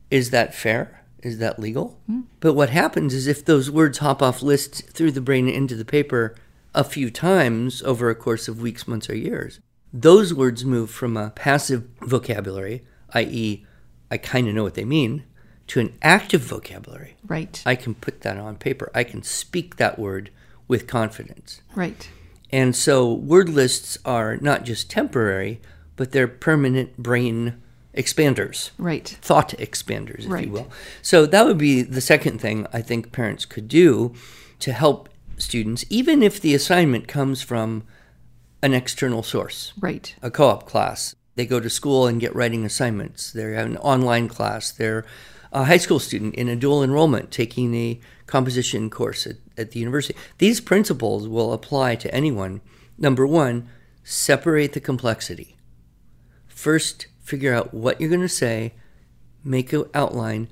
Is 0.09 0.29
that 0.29 0.53
fair? 0.53 1.03
Is 1.21 1.37
that 1.39 1.59
legal? 1.59 1.99
Mm-hmm. 2.09 2.21
But 2.39 2.53
what 2.53 2.69
happens 2.69 3.13
is 3.13 3.27
if 3.27 3.45
those 3.45 3.71
words 3.71 3.99
hop 3.99 4.21
off 4.21 4.41
lists 4.41 4.81
through 4.81 5.11
the 5.11 5.21
brain 5.21 5.47
into 5.47 5.75
the 5.75 5.85
paper 5.85 6.35
a 6.75 6.83
few 6.83 7.09
times 7.09 7.81
over 7.83 8.09
a 8.09 8.15
course 8.15 8.47
of 8.47 8.61
weeks, 8.61 8.87
months, 8.87 9.09
or 9.09 9.15
years, 9.15 9.59
those 9.93 10.33
words 10.33 10.65
move 10.65 10.89
from 10.89 11.15
a 11.15 11.29
passive 11.29 11.87
vocabulary, 12.01 12.83
i.e., 13.13 13.65
I 14.11 14.17
kind 14.17 14.47
of 14.47 14.53
know 14.53 14.63
what 14.63 14.73
they 14.73 14.85
mean, 14.85 15.23
to 15.67 15.79
an 15.79 15.93
active 16.01 16.41
vocabulary. 16.41 17.15
Right. 17.25 17.61
I 17.65 17.75
can 17.75 17.95
put 17.95 18.21
that 18.21 18.37
on 18.37 18.57
paper. 18.57 18.91
I 18.93 19.03
can 19.03 19.23
speak 19.23 19.77
that 19.77 19.97
word 19.97 20.29
with 20.67 20.87
confidence. 20.87 21.61
right. 21.75 22.09
And 22.51 22.75
so 22.75 23.11
word 23.11 23.49
lists 23.49 23.97
are 24.05 24.37
not 24.37 24.63
just 24.63 24.87
temporary, 24.87 25.59
but 25.95 26.11
they're 26.11 26.27
permanent 26.27 26.97
brain 26.97 27.55
expanders 27.95 28.71
Right. 28.77 29.17
thought 29.21 29.49
expanders, 29.59 30.25
if 30.25 30.31
Right. 30.31 30.45
you 30.47 30.51
will. 30.51 30.71
So 31.01 31.25
that 31.27 31.45
would 31.45 31.57
be 31.57 31.81
the 31.83 32.01
second 32.01 32.39
thing 32.41 32.65
I 32.73 32.81
think 32.81 33.11
parents 33.11 33.45
could 33.45 33.67
do 33.67 34.13
to 34.59 34.73
help 34.73 35.09
students, 35.37 35.85
even 35.89 36.23
if 36.23 36.39
the 36.39 36.55
assignment 36.55 37.07
comes 37.07 37.41
from 37.41 37.83
an 38.61 38.73
external 38.73 39.21
source, 39.23 39.73
Right. 39.79 40.15
a 40.21 40.31
co 40.31 40.47
op 40.47 40.67
class. 40.67 41.15
They 41.35 41.45
go 41.45 41.59
to 41.59 41.69
school 41.69 42.07
and 42.07 42.19
get 42.21 42.35
writing 42.35 42.63
assignments. 42.65 43.31
They 43.31 43.41
have 43.53 43.65
an 43.65 43.77
online 43.77 44.27
class. 44.27 44.71
They're 44.71 45.03
a 45.51 45.65
high 45.65 45.77
school 45.77 45.99
student 45.99 46.33
in 46.35 46.47
a 46.47 46.55
dual 46.55 46.83
enrollment 46.83 47.29
taking 47.29 47.75
a 47.75 47.99
composition 48.25 48.89
course 48.89 49.27
at, 49.27 49.35
at 49.57 49.71
the 49.71 49.79
university. 49.79 50.17
These 50.39 50.61
principles 50.61 51.27
will 51.27 51.53
apply 51.53 51.95
to 51.97 52.13
anyone. 52.13 52.61
Number 52.97 53.27
one, 53.27 53.67
separate 54.03 54.73
the 54.73 54.79
complexity. 54.79 55.52
First, 56.63 57.07
figure 57.21 57.53
out 57.53 57.73
what 57.73 57.99
you're 57.99 58.09
going 58.09 58.21
to 58.21 58.29
say, 58.29 58.71
make 59.43 59.73
an 59.73 59.83
outline. 59.93 60.47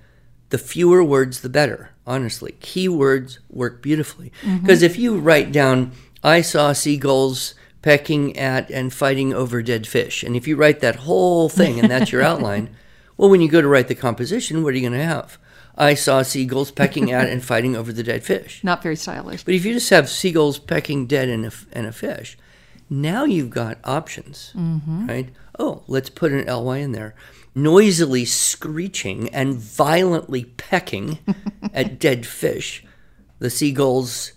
The 0.50 0.58
fewer 0.58 1.02
words, 1.02 1.39
the 1.39 1.47
better, 1.47 1.91
honestly. 2.06 2.58
Keywords 2.60 3.38
work 3.50 3.82
beautifully. 3.82 4.34
Mm-hmm. 4.41 4.58
Because 4.58 4.82
if 4.82 5.00
you 5.00 5.17
write 5.17 5.54
down, 5.54 5.93
I 6.21 6.41
saw 6.41 6.74
seagulls 6.74 7.56
pecking 7.82 8.38
at 8.38 8.69
and 8.69 8.93
fighting 8.93 9.34
over 9.34 9.62
dead 9.62 9.88
fish, 9.88 10.21
and 10.21 10.36
if 10.36 10.50
you 10.50 10.58
write 10.58 10.82
that 10.82 10.97
whole 10.97 11.47
thing 11.47 11.80
and 11.80 11.89
that's 11.89 12.12
your 12.12 12.21
outline, 12.30 12.76
well, 13.15 13.30
when 13.30 13.39
you 13.39 13.47
go 13.47 13.62
to 13.62 13.67
write 13.69 13.88
the 13.88 13.95
composition, 13.95 14.63
what 14.63 14.74
are 14.74 14.78
you 14.78 14.89
going 14.89 15.00
to 15.00 15.06
have? 15.06 15.38
I 15.78 15.93
saw 15.93 16.24
seagulls 16.24 16.71
pecking 16.71 17.10
at 17.10 17.30
and 17.30 17.41
fighting 17.41 17.74
over 17.74 17.93
the 17.93 18.04
dead 18.04 18.26
fish. 18.26 18.62
Not 18.65 18.84
very 18.84 18.97
stylish. 18.97 19.45
But 19.45 19.54
if 19.54 19.63
you 19.63 19.71
just 19.71 19.89
have 19.91 20.10
seagulls 20.10 20.60
pecking 20.60 21.08
dead 21.08 21.30
and 21.30 21.45
a, 21.45 21.52
and 21.71 21.88
a 21.88 21.93
fish, 21.93 22.38
now 22.91 23.23
you've 23.23 23.49
got 23.49 23.80
options, 23.86 24.51
mm-hmm. 24.54 25.08
right? 25.08 25.30
Oh, 25.58 25.84
let's 25.88 26.10
put 26.10 26.34
an 26.34 26.45
ly 26.45 26.80
in 26.80 26.91
there. 26.91 27.15
Noisily 27.56 28.25
screeching 28.25 29.30
and 29.30 29.56
violently 29.56 30.43
pecking 30.43 31.19
at 31.73 31.99
dead 31.99 32.25
fish. 32.25 32.84
The 33.39 33.49
seagulls, 33.49 34.34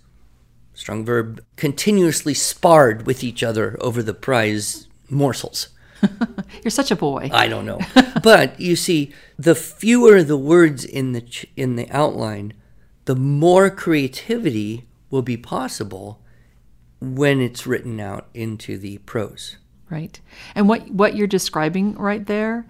strong 0.73 1.05
verb, 1.05 1.45
continuously 1.57 2.33
sparred 2.33 3.07
with 3.07 3.25
each 3.25 3.43
other 3.43 3.77
over 3.81 4.05
the 4.05 4.15
prize 4.15 4.87
morsels. 5.11 5.71
You're 6.63 6.71
such 6.71 6.93
a 6.93 6.97
boy. 6.97 7.31
I 7.33 7.49
don't 7.49 7.67
know. 7.67 7.81
but 8.23 8.61
you 8.61 8.77
see, 8.77 9.13
the 9.37 9.57
fewer 9.57 10.23
the 10.23 10.37
words 10.37 10.85
in 10.85 11.11
the 11.11 11.23
ch- 11.23 11.47
in 11.57 11.75
the 11.75 11.91
outline, 11.91 12.53
the 13.07 13.17
more 13.17 13.69
creativity 13.69 14.87
will 15.11 15.23
be 15.23 15.37
possible 15.37 16.21
when 17.05 17.41
it's 17.41 17.67
written 17.67 18.01
out 18.01 18.29
into 18.35 18.79
the 18.79 18.99
prose. 18.99 19.57
Right. 19.91 20.21
And 20.55 20.69
what 20.69 20.91
what 20.91 21.15
you're 21.15 21.27
describing 21.27 21.95
right 21.95 22.25
there, 22.27 22.67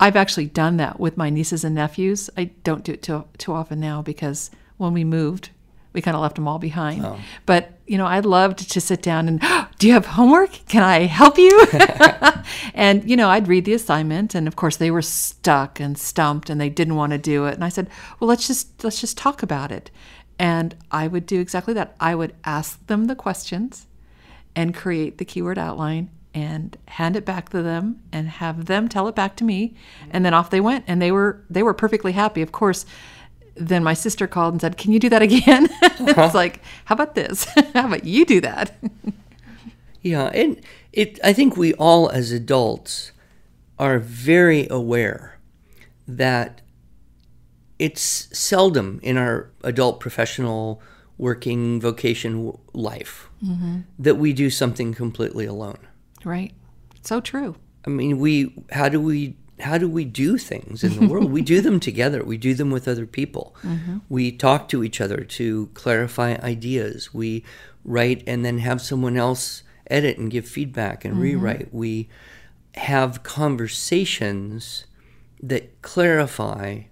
I've 0.00 0.16
actually 0.16 0.46
done 0.46 0.76
that 0.78 0.98
with 0.98 1.16
my 1.16 1.30
nieces 1.30 1.64
and 1.64 1.74
nephews. 1.74 2.28
I 2.36 2.44
don't 2.64 2.84
do 2.84 2.92
it 2.92 3.02
too 3.02 3.24
too 3.38 3.52
often 3.52 3.80
now 3.80 4.02
because 4.02 4.50
when 4.76 4.92
we 4.92 5.04
moved, 5.04 5.50
we 5.92 6.02
kind 6.02 6.14
of 6.14 6.20
left 6.20 6.36
them 6.36 6.46
all 6.46 6.58
behind. 6.58 7.04
Oh. 7.04 7.18
But 7.46 7.78
you 7.86 7.96
know, 7.96 8.06
I 8.06 8.20
loved 8.20 8.70
to 8.70 8.80
sit 8.80 9.02
down 9.02 9.28
and, 9.28 9.40
oh, 9.42 9.68
do 9.78 9.86
you 9.86 9.94
have 9.94 10.06
homework? 10.06 10.50
Can 10.68 10.82
I 10.82 11.06
help 11.06 11.38
you? 11.38 11.66
and 12.74 13.08
you 13.08 13.16
know, 13.16 13.28
I'd 13.28 13.48
read 13.48 13.64
the 13.64 13.72
assignment, 13.72 14.34
and 14.34 14.46
of 14.46 14.56
course, 14.56 14.76
they 14.76 14.90
were 14.90 15.02
stuck 15.02 15.80
and 15.80 15.96
stumped, 15.96 16.50
and 16.50 16.60
they 16.60 16.68
didn't 16.68 16.96
want 16.96 17.12
to 17.12 17.18
do 17.18 17.46
it. 17.46 17.54
And 17.54 17.64
I 17.64 17.68
said, 17.68 17.88
well, 18.20 18.28
let's 18.28 18.46
just 18.46 18.84
let's 18.84 19.00
just 19.00 19.16
talk 19.16 19.42
about 19.42 19.72
it. 19.72 19.90
And 20.38 20.74
I 20.90 21.08
would 21.08 21.26
do 21.26 21.40
exactly 21.40 21.74
that. 21.74 21.96
I 21.98 22.14
would 22.14 22.34
ask 22.44 22.86
them 22.86 23.06
the 23.06 23.16
questions 23.16 23.86
and 24.54 24.74
create 24.74 25.18
the 25.18 25.24
keyword 25.24 25.58
outline 25.58 26.10
and 26.34 26.76
hand 26.88 27.16
it 27.16 27.24
back 27.24 27.48
to 27.48 27.62
them 27.62 28.00
and 28.12 28.28
have 28.28 28.66
them 28.66 28.88
tell 28.88 29.08
it 29.08 29.14
back 29.14 29.34
to 29.36 29.44
me. 29.44 29.74
And 30.10 30.24
then 30.24 30.34
off 30.34 30.50
they 30.50 30.60
went. 30.60 30.84
And 30.86 31.02
they 31.02 31.10
were 31.10 31.44
they 31.50 31.62
were 31.62 31.74
perfectly 31.74 32.12
happy. 32.12 32.42
Of 32.42 32.52
course 32.52 32.86
then 33.60 33.82
my 33.82 33.94
sister 33.94 34.26
called 34.28 34.54
and 34.54 34.60
said 34.60 34.76
can 34.76 34.92
you 34.92 35.00
do 35.00 35.08
that 35.08 35.22
again? 35.22 35.68
It's 36.00 36.34
like 36.34 36.60
how 36.84 36.94
about 36.94 37.14
this? 37.14 37.44
How 37.74 37.86
about 37.86 38.04
you 38.04 38.24
do 38.24 38.40
that? 38.40 38.76
Yeah, 40.00 40.26
and 40.26 40.60
it 40.92 41.18
I 41.24 41.32
think 41.32 41.56
we 41.56 41.74
all 41.74 42.08
as 42.08 42.30
adults 42.30 43.10
are 43.80 43.98
very 43.98 44.68
aware 44.70 45.38
that 46.06 46.60
it's 47.78 48.28
seldom 48.36 49.00
in 49.02 49.16
our 49.16 49.50
adult 49.62 50.00
professional 50.00 50.82
working 51.16 51.80
vocation 51.80 52.56
life 52.72 53.28
mm-hmm. 53.44 53.80
that 53.98 54.16
we 54.16 54.32
do 54.32 54.50
something 54.50 54.94
completely 54.94 55.46
alone. 55.46 55.78
Right. 56.24 56.52
So 57.02 57.20
true. 57.20 57.56
I 57.84 57.90
mean, 57.90 58.18
we 58.18 58.54
how 58.70 58.88
do 58.88 59.00
we 59.00 59.36
how 59.60 59.76
do 59.76 59.88
we 59.88 60.04
do 60.04 60.38
things 60.38 60.84
in 60.84 60.98
the 60.98 61.06
world? 61.08 61.30
we 61.32 61.42
do 61.42 61.60
them 61.60 61.80
together. 61.80 62.24
We 62.24 62.36
do 62.36 62.54
them 62.54 62.70
with 62.70 62.86
other 62.86 63.06
people. 63.06 63.56
Mm-hmm. 63.62 63.98
We 64.08 64.32
talk 64.32 64.68
to 64.68 64.84
each 64.84 65.00
other 65.00 65.24
to 65.24 65.66
clarify 65.74 66.36
ideas. 66.42 67.12
We 67.12 67.44
write 67.84 68.22
and 68.26 68.44
then 68.44 68.58
have 68.58 68.80
someone 68.80 69.16
else 69.16 69.62
edit 69.90 70.18
and 70.18 70.30
give 70.30 70.46
feedback 70.46 71.04
and 71.04 71.14
mm-hmm. 71.14 71.22
rewrite. 71.22 71.74
We 71.74 72.08
have 72.74 73.22
conversations 73.22 74.84
that 75.42 75.82
clarify 75.82 76.82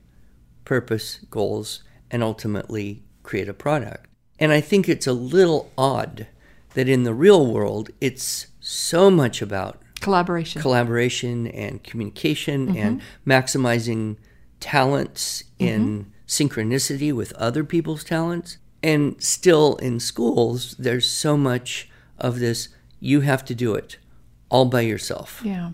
purpose, 0.67 1.21
goals, 1.31 1.83
and 2.11 2.23
ultimately 2.23 3.03
create 3.23 3.49
a 3.49 3.55
product. 3.55 4.07
And 4.39 4.53
I 4.53 4.61
think 4.61 4.87
it's 4.87 5.07
a 5.07 5.15
little 5.15 5.73
odd 5.79 6.27
that 6.75 6.89
in 6.89 7.05
the 7.05 7.15
real 7.15 7.47
world, 7.51 7.89
it's 8.03 8.49
so 8.61 9.11
much 9.11 9.41
about 9.41 9.81
Collaboration. 10.01 10.61
collaboration 10.61 11.47
and 11.47 11.83
communication 11.83 12.67
mm-hmm. 12.69 12.77
and 12.77 13.03
maximizing 13.27 14.17
talents 14.61 15.45
mm-hmm. 15.59 15.67
in 15.67 16.13
synchronicity 16.27 17.13
with 17.15 17.33
other 17.33 17.65
people's 17.65 18.05
talents. 18.05 18.59
And 18.83 19.21
still 19.23 19.77
in 19.77 19.99
schools, 20.01 20.77
there's 20.79 21.11
so 21.11 21.37
much 21.37 21.89
of 22.19 22.39
this 22.41 22.69
you 23.01 23.23
have 23.23 23.45
to 23.47 23.55
do 23.55 23.75
it 23.75 23.97
all 24.49 24.67
by 24.67 24.83
yourself, 24.83 25.41
yeah. 25.45 25.71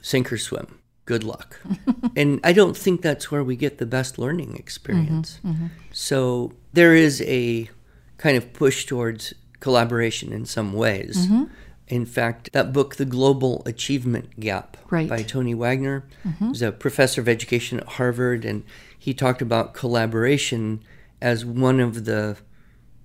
sink 0.00 0.32
or 0.32 0.38
swim. 0.38 0.77
Good 1.08 1.24
luck. 1.24 1.58
and 2.16 2.38
I 2.44 2.52
don't 2.52 2.76
think 2.76 3.00
that's 3.00 3.30
where 3.30 3.42
we 3.42 3.56
get 3.56 3.78
the 3.78 3.86
best 3.86 4.18
learning 4.18 4.56
experience. 4.56 5.38
Mm-hmm, 5.38 5.50
mm-hmm. 5.50 5.66
So 5.90 6.52
there 6.74 6.94
is 6.94 7.22
a 7.22 7.70
kind 8.18 8.36
of 8.36 8.52
push 8.52 8.84
towards 8.84 9.32
collaboration 9.58 10.34
in 10.34 10.44
some 10.44 10.74
ways. 10.74 11.26
Mm-hmm. 11.26 11.44
In 11.86 12.04
fact, 12.04 12.52
that 12.52 12.74
book, 12.74 12.96
The 12.96 13.06
Global 13.06 13.62
Achievement 13.64 14.38
Gap 14.38 14.76
Right. 14.90 15.08
by 15.08 15.22
Tony 15.22 15.54
Wagner, 15.54 16.04
is 16.50 16.60
a 16.60 16.72
professor 16.72 17.22
of 17.22 17.28
education 17.28 17.80
at 17.80 17.86
Harvard, 17.86 18.44
and 18.44 18.64
he 18.98 19.14
talked 19.14 19.40
about 19.40 19.72
collaboration 19.72 20.82
as 21.22 21.46
one 21.46 21.80
of 21.80 22.04
the 22.04 22.36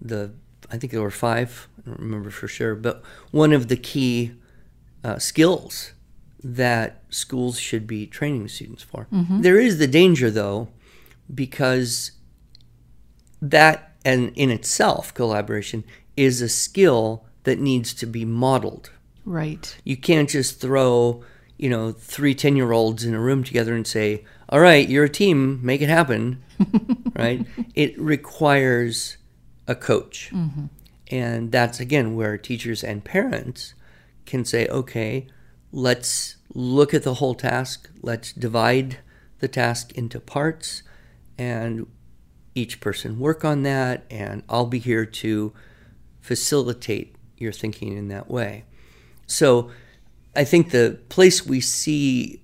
the 0.02 0.34
I 0.70 0.78
think 0.78 0.92
there 0.92 1.02
were 1.02 1.10
five, 1.10 1.70
I 1.80 1.92
don't 1.92 2.02
remember 2.02 2.32
for 2.32 2.50
sure, 2.50 2.76
but 2.76 3.02
one 3.32 3.54
of 3.54 3.70
the 3.70 3.78
key 3.78 4.34
uh, 5.06 5.20
skills 5.20 5.94
that 6.44 7.04
schools 7.10 7.60
should 7.60 7.88
be 7.88 8.06
training 8.06 8.48
students 8.50 8.84
for. 8.84 9.08
Mm-hmm. 9.12 9.42
There 9.42 9.60
is 9.60 9.78
the 9.78 9.88
danger, 9.88 10.30
though, 10.30 10.68
because 11.34 12.12
that 13.42 13.94
and 14.06 14.32
in 14.36 14.50
itself, 14.50 15.14
collaboration 15.14 15.84
is 16.18 16.42
a 16.42 16.50
skill 16.50 17.26
that 17.44 17.60
needs 17.60 17.94
to 17.96 18.06
be 18.06 18.26
modeled. 18.26 18.92
Right. 19.26 19.76
You 19.84 19.96
can't 19.98 20.30
just 20.30 20.60
throw, 20.60 21.24
you 21.58 21.70
know, 21.70 21.92
three 21.92 22.36
10 22.36 22.56
year 22.56 22.72
olds 22.72 23.06
in 23.06 23.14
a 23.14 23.20
room 23.20 23.44
together 23.44 23.74
and 23.74 23.88
say, 23.88 24.26
all 24.50 24.60
right, 24.60 24.88
you're 24.88 25.06
a 25.06 25.10
team, 25.10 25.60
make 25.64 25.82
it 25.82 25.90
happen, 25.90 26.44
right? 27.16 27.46
It 27.74 28.00
requires 28.00 29.18
a 29.68 29.76
coach. 29.76 30.30
Mm-hmm. 30.34 30.66
And 31.08 31.52
that's, 31.52 31.80
again, 31.80 32.16
where 32.16 32.38
teachers 32.38 32.84
and 32.84 33.04
parents 33.04 33.74
can 34.26 34.46
say, 34.46 34.68
okay, 34.68 35.28
let's 35.74 36.38
look 36.54 36.94
at 36.94 37.04
the 37.04 37.16
whole 37.16 37.34
task, 37.36 37.90
let's 38.02 38.32
divide 38.32 39.00
the 39.40 39.48
task 39.48 39.92
into 39.94 40.20
parts, 40.20 40.84
and 41.38 41.88
each 42.56 42.80
person 42.80 43.20
work 43.20 43.44
on 43.44 43.64
that, 43.64 44.06
and 44.10 44.44
I'll 44.48 44.68
be 44.68 44.80
here 44.80 45.06
to 45.06 45.52
facilitate 46.22 47.16
your 47.38 47.52
thinking 47.52 47.98
in 47.98 48.08
that 48.10 48.30
way. 48.30 48.64
So 49.26 49.72
I 50.36 50.44
think 50.44 50.70
the 50.70 51.00
place 51.10 51.46
we 51.46 51.60
see 51.60 52.42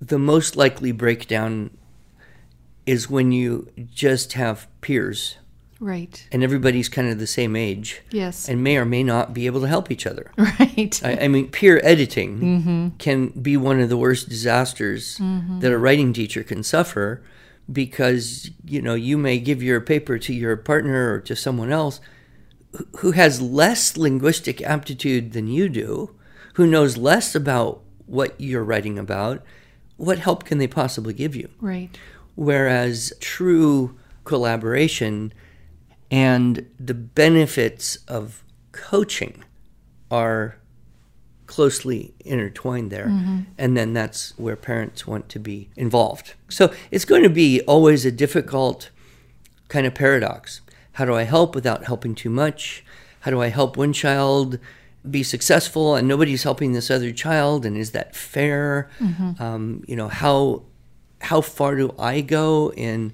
the 0.00 0.18
most 0.18 0.56
likely 0.56 0.92
breakdown 0.92 1.70
is 2.86 3.08
when 3.08 3.32
you 3.32 3.68
just 3.92 4.32
have 4.32 4.66
peers 4.80 5.37
Right. 5.80 6.26
and 6.32 6.42
everybody's 6.42 6.88
kind 6.88 7.08
of 7.08 7.18
the 7.18 7.26
same 7.26 7.54
age 7.54 8.00
Yes. 8.10 8.48
and 8.48 8.62
may 8.64 8.76
or 8.76 8.84
may 8.84 9.02
not 9.04 9.32
be 9.32 9.46
able 9.46 9.60
to 9.60 9.68
help 9.68 9.90
each 9.90 10.06
other. 10.06 10.32
right. 10.36 11.00
I, 11.04 11.18
I 11.22 11.28
mean, 11.28 11.50
peer 11.50 11.80
editing 11.84 12.40
mm-hmm. 12.40 12.88
can 12.98 13.28
be 13.28 13.56
one 13.56 13.78
of 13.80 13.88
the 13.88 13.96
worst 13.96 14.28
disasters 14.28 15.18
mm-hmm. 15.18 15.60
that 15.60 15.72
a 15.72 15.78
writing 15.78 16.12
teacher 16.12 16.42
can 16.42 16.62
suffer 16.62 17.22
because, 17.70 18.50
you 18.64 18.80
know, 18.82 18.94
you 18.94 19.16
may 19.18 19.38
give 19.38 19.62
your 19.62 19.80
paper 19.80 20.18
to 20.18 20.32
your 20.32 20.56
partner 20.56 21.12
or 21.14 21.20
to 21.20 21.36
someone 21.36 21.70
else 21.70 22.00
who- 22.74 22.86
who 22.98 23.10
has 23.12 23.40
less 23.40 23.96
linguistic 23.96 24.60
aptitude 24.62 25.32
than 25.32 25.46
you 25.46 25.68
do, 25.68 26.14
who 26.54 26.66
knows 26.66 26.96
less 26.96 27.34
about 27.34 27.82
what 28.06 28.34
you're 28.38 28.64
writing 28.64 28.98
about. 28.98 29.42
What 29.96 30.18
help 30.18 30.44
can 30.44 30.58
they 30.58 30.66
possibly 30.66 31.12
give 31.12 31.36
you? 31.36 31.48
right. 31.60 31.96
Whereas 32.34 33.12
true 33.20 33.96
collaboration 34.24 35.32
and 36.10 36.66
the 36.78 36.94
benefits 36.94 37.96
of 38.08 38.42
coaching 38.72 39.44
are 40.10 40.56
closely 41.46 42.14
intertwined 42.24 42.90
there. 42.90 43.08
And 43.56 43.76
then 43.76 43.92
that's 43.94 44.34
where 44.38 44.56
parents 44.56 45.06
want 45.06 45.28
to 45.30 45.38
be 45.38 45.70
involved. 45.76 46.34
So 46.48 46.72
it's 46.90 47.04
going 47.04 47.22
to 47.22 47.30
be 47.30 47.60
always 47.62 48.04
a 48.04 48.12
difficult 48.12 48.90
kind 49.68 49.86
of 49.86 49.94
paradox. 49.94 50.60
How 50.92 51.04
do 51.04 51.14
I 51.14 51.22
help 51.22 51.54
without 51.54 51.84
helping 51.84 52.14
too 52.14 52.30
much? 52.30 52.84
How 53.20 53.30
do 53.30 53.40
I 53.40 53.48
help 53.48 53.76
one 53.76 53.92
child 53.92 54.58
be 55.08 55.22
successful 55.22 55.94
and 55.94 56.06
nobody's 56.06 56.42
helping 56.42 56.72
this 56.72 56.90
other 56.90 57.12
child? 57.12 57.64
And 57.64 57.76
is 57.76 57.92
that 57.92 58.14
fair? 58.14 58.88
Um, 59.40 59.84
you 59.86 59.96
know, 59.96 60.08
how 60.08 60.62
how 61.20 61.40
far 61.40 61.76
do 61.76 61.94
I 61.98 62.20
go 62.20 62.72
in 62.74 63.12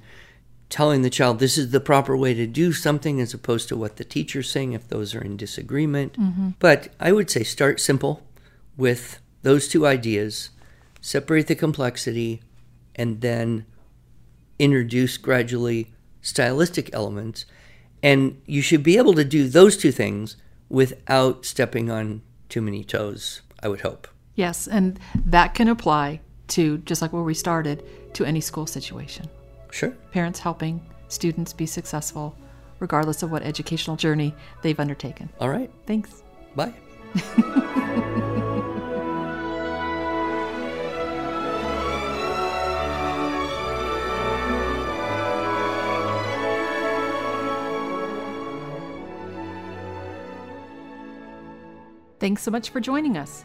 telling 0.74 1.02
the 1.02 1.08
child 1.08 1.38
this 1.38 1.56
is 1.56 1.70
the 1.70 1.78
proper 1.78 2.16
way 2.16 2.34
to 2.34 2.48
do 2.48 2.72
something 2.72 3.20
as 3.20 3.32
opposed 3.32 3.68
to 3.68 3.76
what 3.76 3.94
the 3.94 4.02
teacher's 4.02 4.50
saying 4.50 4.72
if 4.72 4.88
those 4.88 5.14
are 5.14 5.20
in 5.20 5.36
disagreement? 5.36 6.14
Mm-hmm. 6.14 6.48
But 6.58 6.88
I 6.98 7.12
would 7.12 7.30
say 7.30 7.44
start 7.44 7.78
simple 7.78 8.26
with 8.76 9.20
those 9.42 9.68
two 9.68 9.86
ideas, 9.86 10.50
separate 11.00 11.46
the 11.46 11.54
complexity, 11.54 12.42
and 12.96 13.20
then 13.20 13.66
introduce 14.58 15.16
gradually 15.16 15.92
stylistic 16.22 16.92
elements. 16.92 17.46
And 18.02 18.42
you 18.44 18.60
should 18.60 18.82
be 18.82 18.96
able 18.96 19.14
to 19.14 19.24
do 19.24 19.46
those 19.46 19.76
two 19.76 19.92
things 19.92 20.36
without 20.68 21.44
stepping 21.44 21.88
on 21.88 22.22
too 22.48 22.60
many 22.60 22.82
toes, 22.82 23.42
I 23.62 23.68
would 23.68 23.82
hope. 23.82 24.08
Yes. 24.34 24.66
And 24.66 24.98
that 25.24 25.54
can 25.54 25.68
apply 25.68 26.18
to, 26.48 26.78
just 26.78 27.00
like 27.00 27.12
where 27.12 27.22
we 27.22 27.34
started, 27.34 27.84
to 28.14 28.24
any 28.24 28.40
school 28.40 28.66
situation. 28.66 29.28
Sure. 29.74 29.90
Parents 30.12 30.38
helping 30.38 30.80
students 31.08 31.52
be 31.52 31.66
successful, 31.66 32.36
regardless 32.78 33.24
of 33.24 33.32
what 33.32 33.42
educational 33.42 33.96
journey 33.96 34.32
they've 34.62 34.78
undertaken. 34.78 35.28
All 35.40 35.48
right. 35.48 35.68
Thanks. 35.84 36.22
Bye. 36.54 36.72
Thanks 52.20 52.42
so 52.42 52.52
much 52.52 52.70
for 52.70 52.78
joining 52.78 53.16
us. 53.16 53.44